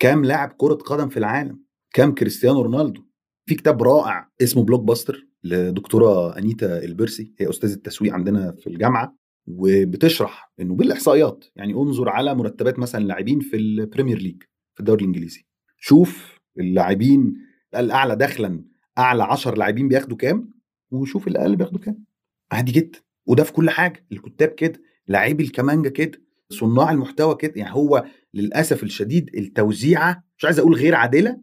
[0.03, 1.62] كام لاعب كرة قدم في العالم
[1.94, 3.03] كام كريستيانو رونالدو.
[3.48, 10.53] في كتاب رائع اسمه Blockbusters لدكتورة أنيتا إلبرس هي أستاذة التسويق عندنا في الجامعة وبتشرح
[10.61, 14.42] إنه بالإحصائيات يعني انظر على مرتبات مثلا اللاعبين في ال Premier League
[14.74, 15.46] في الدوري الإنجليزي.
[15.78, 17.34] شوف اللاعبين
[17.76, 18.64] الأعلى دخلا
[18.98, 20.53] أعلى 10 لاعبين بياخدوا كام
[20.90, 22.05] وشوف الأقل بياخدوا كام.
[22.53, 22.98] عادي جدا.
[23.26, 24.07] وده في كل حاجة.
[24.12, 26.21] الكتاب كده لاعبي الكمانجة كده.
[26.53, 31.40] صناع المحتوى كده يعني هو للأسف الشديد التوزيعة مش عايز أقول غير عادلة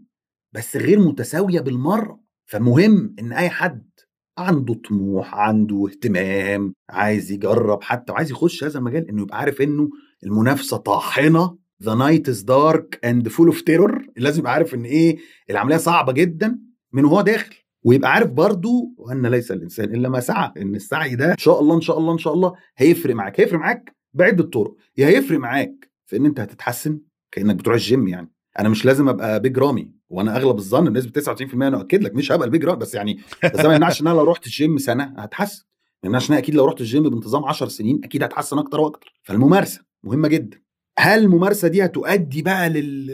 [0.53, 2.19] بس غير متساوية بالمرة.
[2.45, 3.89] فمهم إن أي حد
[4.37, 9.89] عنده طموح عنده اهتمام عايز يجرب حتى وعايز يخش هذا المجال إنه يبقى عارف إنه
[10.23, 15.17] المنافسة طاحنة the night is dark and full of terror لازم يبقى عارف إن إيه
[15.49, 16.59] العملية صعبة جدا
[16.93, 17.55] من وهو داخل.
[17.83, 21.75] ويبقى عارف برضو وأن ليس الإنسان إلا ما سعى إن السعي ده إن شاء الله
[21.75, 23.39] إن شاء الله إن شاء الله هيفرق معاك.
[23.39, 26.99] هيفرق معاك بعده طرق يا هيفرق معاك في إن أنت هتتحسن
[27.31, 28.31] كأنك بتروح الجيم يعني.
[28.59, 32.31] أنا مش لازم أبقى Big Ramy وأنا أغلب الظن بنسبة 99% أنا اكد لك مش
[32.31, 33.19] هبقى ال Big Ramy بس يعني
[33.53, 35.63] بس ما يمنعش إن أنا لو رحت الجيم سنة هتحسن.
[36.03, 39.13] ما يمنعش إن أكيد لو رحت الجيم بانتظام 10 سنين أكيد هتحسن أكتر وأكتر.
[39.23, 40.61] فالممارسة مهمة جدا.
[40.99, 43.11] هل الممارسة دي هتؤدي بقى لل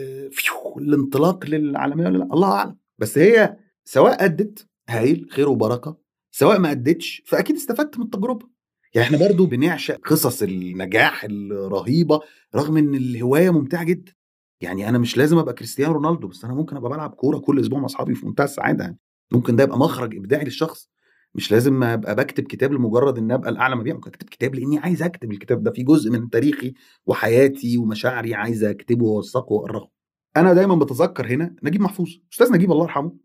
[0.78, 2.76] الانطلاق للعالمية ولا لأ؟ الله أعلم.
[2.98, 5.96] بس هي سواء أدت هايل خير وبركة
[6.30, 8.48] سواء ما أدتش فأكيد استفدت من التجربة.
[8.96, 12.20] يعني إحنا برضو بنعشق قصص النجاح الرهيبة
[12.54, 14.12] رغم إن الهواية ممتعة جدا.
[14.60, 17.78] يعني أنا مش لازم أبقى كريستيانو رونالدو بس أنا ممكن أبقى بلعب كورة كل أسبوع
[17.78, 18.98] مع أصحابي في منتهى السعادة يعني.
[19.32, 20.90] ممكن ده يبقى مخرج إبداعي للشخص.
[21.34, 25.02] مش لازم أبقى بكتب كتاب لمجرد ان أبقى الأعلى مبيع ممكن أكتب كتاب لأني عايز
[25.02, 25.70] أكتب الكتاب ده.
[25.70, 26.74] في جزء من تاريخي
[27.06, 29.90] وحياتي ومشاعري عايز أكتبه وأوثقه وأقرأه.
[30.36, 32.08] أنا دايما بتذكر هنا نجيب محفوظ.
[32.32, 33.16] أستاذ نجيب الله يرحمه.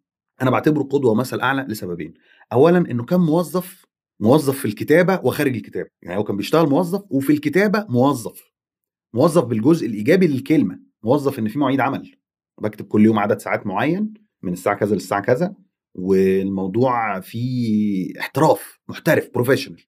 [0.41, 2.13] أنا بعتبره قدوة ومثل أعلى لسببين.
[2.53, 3.85] اولا إنه كان موظف
[4.21, 5.89] موظف في الكتابة وخارج الكتابة.
[6.01, 8.51] يعني هو كان بيشتغل موظف وفي الكتابة موظف.
[9.13, 10.79] موظف بالجزء الإيجابي للكلمة.
[11.03, 12.15] موظف إن في مواعيد عمل.
[12.61, 15.55] بكتب كل يوم عدد ساعات معين من الساعة كذا للساعة كذا
[15.95, 19.81] والموضوع فيه احتراف محترف بروفيشنال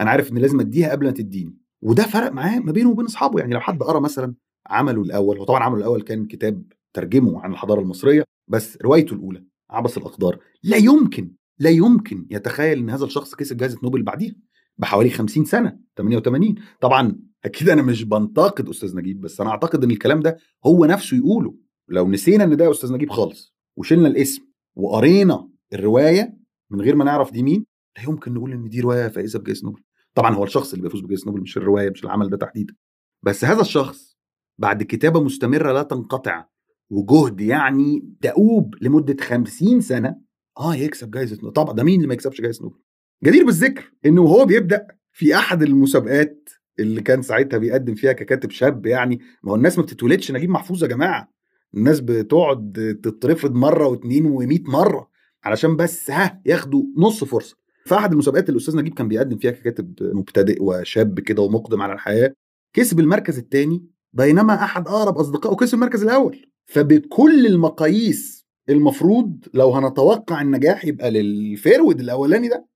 [0.00, 1.56] أنا عارف إن لازم أديها قبل ما تديني.
[1.82, 3.40] وده فرق معاه ما بينه وبين أصحابه.
[3.40, 4.34] يعني لو حد قرأ مثلا
[4.66, 9.98] عمله الأول وطبعا عمله الأول كان كتاب ترجمه عن الحضارة المصرية بس روايته الأولى عبس
[9.98, 14.34] الأقدار لا يمكن لا يمكن يتخيل إن هذا الشخص كسب جائزة نوبل بعديها
[14.78, 19.90] بحوالي 50 سنة 88 طبعا أكيد أنا مش بنتقد أستاذ نجيب بس أنا أعتقد إن
[19.90, 20.36] الكلام ده
[20.66, 21.54] هو نفسه يقوله.
[21.88, 24.42] لو نسينا إن ده أستاذ نجيب خالص وشلنا الاسم
[24.76, 26.36] وقرينا الرواية
[26.70, 29.82] من غير ما نعرف دي مين لا يمكن نقول إن دي رواية فائزة بجائزة نوبل.
[30.14, 32.74] طبعا هو الشخص اللي بيفوز بجائزة نوبل مش الرواية مش العمل ده تحديدا.
[33.22, 34.16] بس هذا الشخص
[34.58, 36.44] بعد كتابة مستمرة لا تنقطع
[36.90, 40.25] وجهد يعني دؤوب لمدة 50 سنة
[40.58, 41.52] آه يكسب جائزه نوبل.
[41.52, 42.78] طبعا ده مين اللي ما يكسبش جائزه نوبل؟
[43.24, 46.48] جدير بالذكر إنه وهو بيبدأ في أحد المسابقات
[46.78, 49.20] اللي كان ساعتها بيقدم فيها ككاتب شاب يعني.
[49.42, 51.28] ما هو الناس ما بتتولدش نجيب محفوظ يا جماعة.
[51.74, 55.10] الناس بتقعد تترفض مرة واثنين و100 مرة
[55.44, 57.56] علشان بس ها ياخدوا نص فرصة.
[57.84, 61.92] في أحد المسابقات اللي الأستاذ نجيب كان بيقدم فيها ككاتب مبتدئ وشاب كده ومقدم على
[61.92, 62.34] الحياة
[62.72, 66.46] كسب المركز الثاني بينما أحد أقرب اصدقائه كسب المركز الأول.
[66.66, 68.35] فبكل المقاييس
[68.68, 72.66] المفروض لو هنتوقع النجاح يبقى للفيرود الأولاني ده.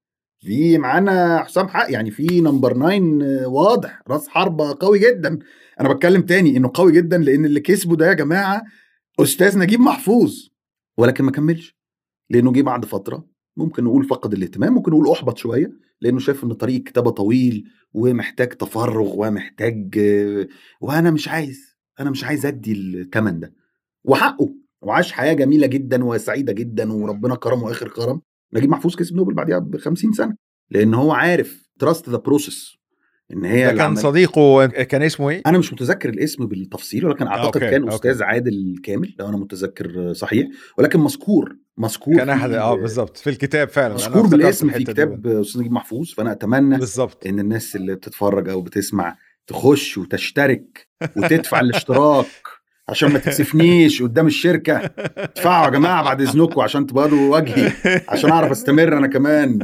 [0.41, 5.39] في معانا حسام حسن يعني في number 9 واضح راس حربة قوي جدا.
[5.81, 8.63] أنا بتكلم تاني إنه قوي جدا لأن اللي كسبه ده يا جماعة
[9.21, 10.35] أستاذ نجيب محفوظ.
[10.99, 11.77] ولكن ما كملش
[12.31, 13.27] لأنه جه بعد فترة
[13.57, 17.65] ممكن نقول فقد الاهتمام ممكن نقول أحبط شوية لأنه شايف إن طريق الكتابه طويل
[17.95, 19.99] ومحتاج تفرغ ومحتاج
[20.81, 23.55] وأنا مش عايز أنا مش عايز أدي الثمن ده.
[24.05, 24.55] وحقه.
[24.83, 28.21] وعاش حياة جميلة جدا وسعيدة جدا وربنا كرمه آخر كرم
[28.55, 30.37] نجيب محفوظ كسب نوبل بعديها ب 50 سنة
[30.71, 32.81] لأن هو عارف trust the process
[33.33, 37.45] إن هي ده كان صديقه كان اسمه إيه؟ أنا مش متذكر الاسم بالتفصيل ولكن أعتقد
[37.45, 37.71] okay.
[37.71, 37.95] كان okay.
[37.95, 43.31] أستاذ عادل كامل لو أنا متذكر صحيح ولكن مذكور مذكور كان أحد آه بالظبط في
[43.31, 47.27] الكتاب فعلا مذكور بالاسم في كتاب أستاذ نجيب محفوظ فأنا أتمنى بالزبط.
[47.27, 49.17] إن الناس اللي بتتفرج أو بتسمع
[49.47, 52.27] تخش وتشترك وتدفع الاشتراك
[52.91, 54.77] عشان ما تكسفنيش قدام الشركة.
[54.77, 57.73] ادفعوا يا جماعة بعد إذنكم عشان تبادوا وجهي
[58.09, 59.59] عشان أعرف أستمر أنا كمان.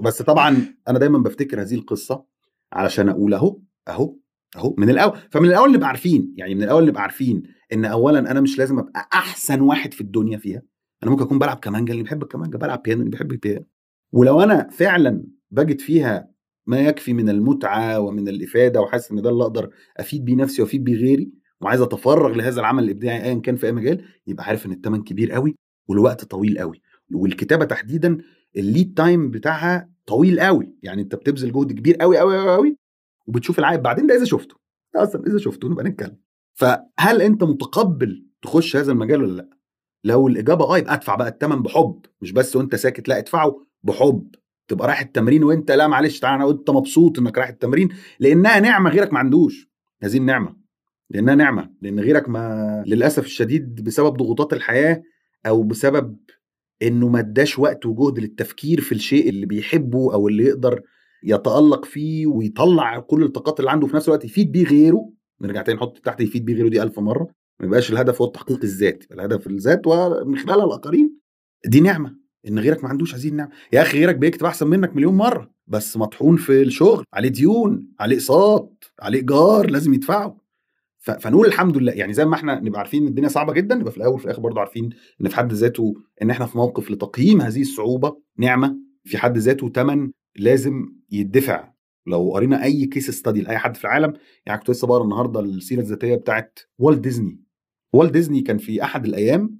[0.00, 2.24] بس طبعا أنا دايما بفتكر هذه القصة
[2.72, 4.16] علشان أقول أهو أهو
[4.56, 5.18] أهو من الأول.
[5.30, 7.42] فمن الأول نبقى عارفين يعني من الأول نبقى عارفين
[7.72, 10.62] إن اولا أنا مش لازم أبقى أحسن واحد في الدنيا فيها.
[11.02, 13.64] أنا ممكن أكون بلعب كمانجا اللي بيحب الكمانجا بلعب بيانو اللي بيحب البيانو.
[14.12, 16.28] ولو أنا فعلا بجد فيها
[16.66, 20.84] ما يكفي من المتعة ومن الإفادة وحاسس إن ده اللي أقدر أفيد بيه نفسي وأفيد
[20.84, 24.72] بيه غيري وعايز أتفرغ لهذا العمل الإبداعي ايا كان في أي مجال يبقى عارف إن
[24.72, 25.56] الثمن كبير قوي
[25.88, 26.82] والوقت طويل قوي
[27.14, 28.18] والكتابة تحديدا
[28.56, 32.76] ال lead time بتاعها طويل قوي يعني أنت بتبذل جهد كبير قوي قوي قوي, قوي
[33.26, 34.54] وبتشوف العائد بعدين ده إذا شفته.
[34.96, 36.16] أصلا إذا شفته نبقى نتكلم.
[36.54, 39.48] فهل أنت متقبل تخش هذا المجال ولا لأ؟
[40.04, 42.00] لو الإجابة آه يبقى أدفع بقى الثمن بحب.
[42.20, 44.34] مش بس وأنت ساكت لأ ادفعه بحب.
[44.68, 47.88] تبقى رايح التمرين وأنت لا معلش تعالى وانت مبسوط إنك رايح التمرين
[48.20, 49.68] لأنها نعمة غيرك ما عندوش.
[50.02, 50.63] هذه النعمة.
[51.14, 55.02] لأنها نعمة لأن غيرك ما للأسف الشديد بسبب ضغوطات الحياة
[55.46, 56.16] أو بسبب
[56.82, 60.82] إنه ما اداش وقت وجهد للتفكير في الشيء اللي بيحبه أو اللي يقدر
[61.24, 65.10] يتألق فيه ويطلع كل الطاقات اللي عنده في نفس الوقت يفيد بيه غيره.
[65.40, 67.28] نرجع تاني نحط تحت يفيد بيه غيره دي ألف مرة.
[67.60, 71.18] ما يبقاش الهدف هو تحقيق الذات الهدف الذات ومن خلالها الآخرين.
[71.66, 72.16] دي نعمة
[72.48, 73.50] إن غيرك ما عندوش هذه النعمة.
[73.72, 78.16] يا أخي غيرك بيكتب أحسن منك مليون مرة بس مطحون في الشغل عليه ديون عليه
[78.16, 80.43] أقساط عليه إيجار لازم يدفعه.
[81.04, 81.92] فنقول الحمد لله.
[81.92, 84.60] يعني زي ما إحنا نبقى عارفين الدنيا صعبة جدا نبقى في الأول وفي الآخر برضه
[84.60, 84.90] عارفين
[85.20, 89.68] إن في حد ذاته إن إحنا في موقف لتقييم هذه الصعوبة نعمة في حد ذاته
[89.68, 91.74] ثمن لازم يدفع.
[92.06, 94.12] لو قرينا أي case study لأي حد في العالم
[94.46, 97.40] يعني كنت لسه بقرأ النهارده السيرة الذاتية بتاعت والت ديزني
[97.92, 99.58] والت ديزني كان في أحد الأيام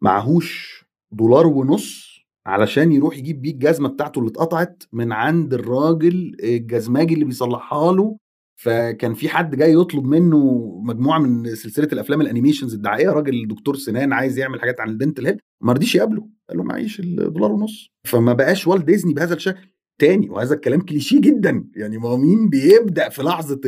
[0.00, 2.14] معهوش دولار ونص
[2.46, 8.18] علشان يروح يجيب بيه الجزمة بتاعته اللي اتقطعت من عند الراجل الجزماجي اللي بيصلحها له
[8.64, 13.10] فكان في حد جاي يطلب منه مجموعة من سلسلة الأفلام ال animations الدعائية.
[13.10, 15.36] راجل دكتور سنان عايز يعمل حاجات عن ال dental health.
[15.60, 16.28] ما رضيش يقابله.
[16.48, 17.90] قال له معيش الدولار ونص.
[18.04, 19.68] فما بقاش والت ديزني بهذا الشكل
[19.98, 20.30] تاني.
[20.30, 21.68] وهذا الكلام كليشيه جدا.
[21.76, 23.60] يعني ما مين بيبدأ في لحظة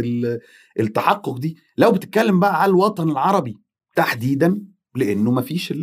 [0.81, 3.57] التحقق دي؟ لو بتتكلم بقى على الوطن العربي
[3.97, 4.63] تحديدا
[4.97, 5.75] لأنه ما فيش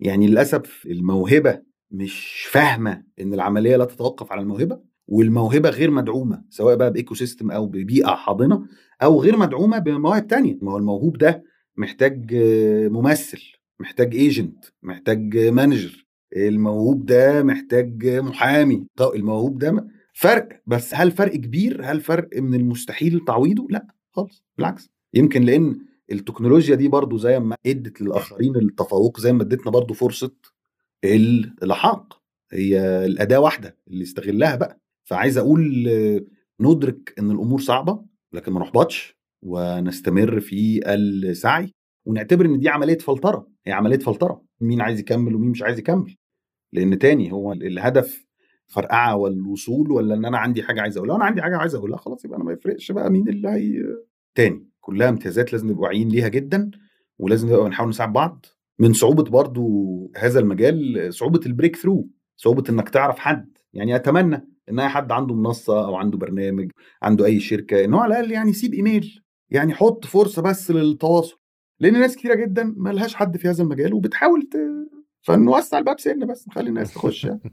[0.00, 4.91] يعني للأسف الموهبة مش فاهمة إن العملية لا تتوقف على الموهبة.
[5.12, 8.66] والموهبة غير مدعومة سواء بقى ب ecosystem أو ببيئة حاضنة
[9.02, 10.58] أو غير مدعومة بمواهب تانية.
[10.62, 11.44] ما هو الموهوب ده
[11.76, 12.34] محتاج
[12.90, 13.42] ممثل
[13.80, 16.06] محتاج agent محتاج manager
[16.36, 18.86] الموهوب ده محتاج محامي.
[19.14, 24.90] الموهوب ده فرق بس هل فرق كبير؟ هل فرق من المستحيل تعويضه؟ لا خالص بالعكس.
[25.14, 25.78] يمكن لأن
[26.12, 30.32] التكنولوجيا دي برضو زي ما ادت للآخرين التفوق زي ما ادتنا برضو فرصة
[31.04, 32.22] اللحاق
[32.52, 34.78] هي الأداة واحدة اللي استغلها بقى.
[35.04, 35.86] فعايز أقول
[36.60, 41.72] ندرك إن الأمور صعبة لكن ما نحبطش ونستمر في السعي
[42.06, 46.16] ونعتبر إن دي عملية فلترة هي عملية فلترة مين عايز يكمل ومين مش عايز يكمل.
[46.72, 48.26] لأن تاني هو الهدف
[48.66, 52.24] فرقعة والوصول ولا إن أنا عندي حاجة عايز أقولها؟ أنا عندي حاجة عايز أقولها خلاص
[52.24, 53.82] يبقى أنا ما يفرقش بقى مين اللي هي
[54.34, 54.66] تاني.
[54.80, 56.70] كلها امتيازات لازم نبقى واعيين ليها جدا
[57.18, 58.46] ولازم نبقى بنحاول نساعد بعض
[58.78, 64.80] من صعوبة برضو هذا المجال صعوبة ال breakthrough صعوبة إنك تعرف حد يعني أتمنى إن
[64.80, 66.70] أي حد عنده منصة أو عنده برنامج
[67.02, 71.38] عنده أي شركة إن هو على الأقل يعني يسيب إيميل يعني حط فرصة بس للتواصل
[71.80, 74.56] لأن ناس كتيرة جدا ما لهاش حد في هذا المجال وبتحاول ت...
[75.22, 77.40] فنوسع الباب سنة بس نخلي الناس تخش يعني.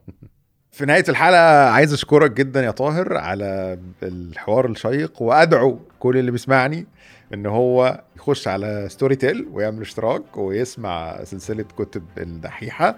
[0.71, 6.87] في نهاية الحلقة عايز أشكرك جدا يا طاهر على الحوار الشيق وأدعو كل اللي بيسمعني
[7.33, 12.97] إن هو يخش على ستوري تيل ويعمل اشتراك ويسمع سلسلة كتب الدحيحة.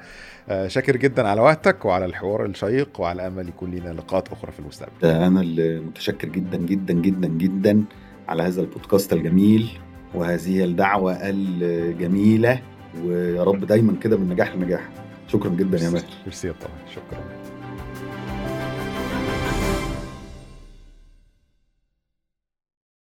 [0.50, 4.60] آه، شاكر جدا على وقتك وعلى الحوار الشيق وعلى أمل يكون لنا لقاءات أخرى في
[4.60, 5.08] المستقبل.
[5.08, 7.84] أنا اللي متشكر جدا جدا جدا جدا
[8.30, 9.70] على هذا البودكاست الجميل
[10.16, 12.62] وهذه الدعوة الجميلة.
[13.04, 14.90] ويا رب دايما كده من نجاح لنجاح
[15.28, 16.06] شكرا جدا يا ماهر.
[16.26, 17.41] ميرسي طاهر شكرا.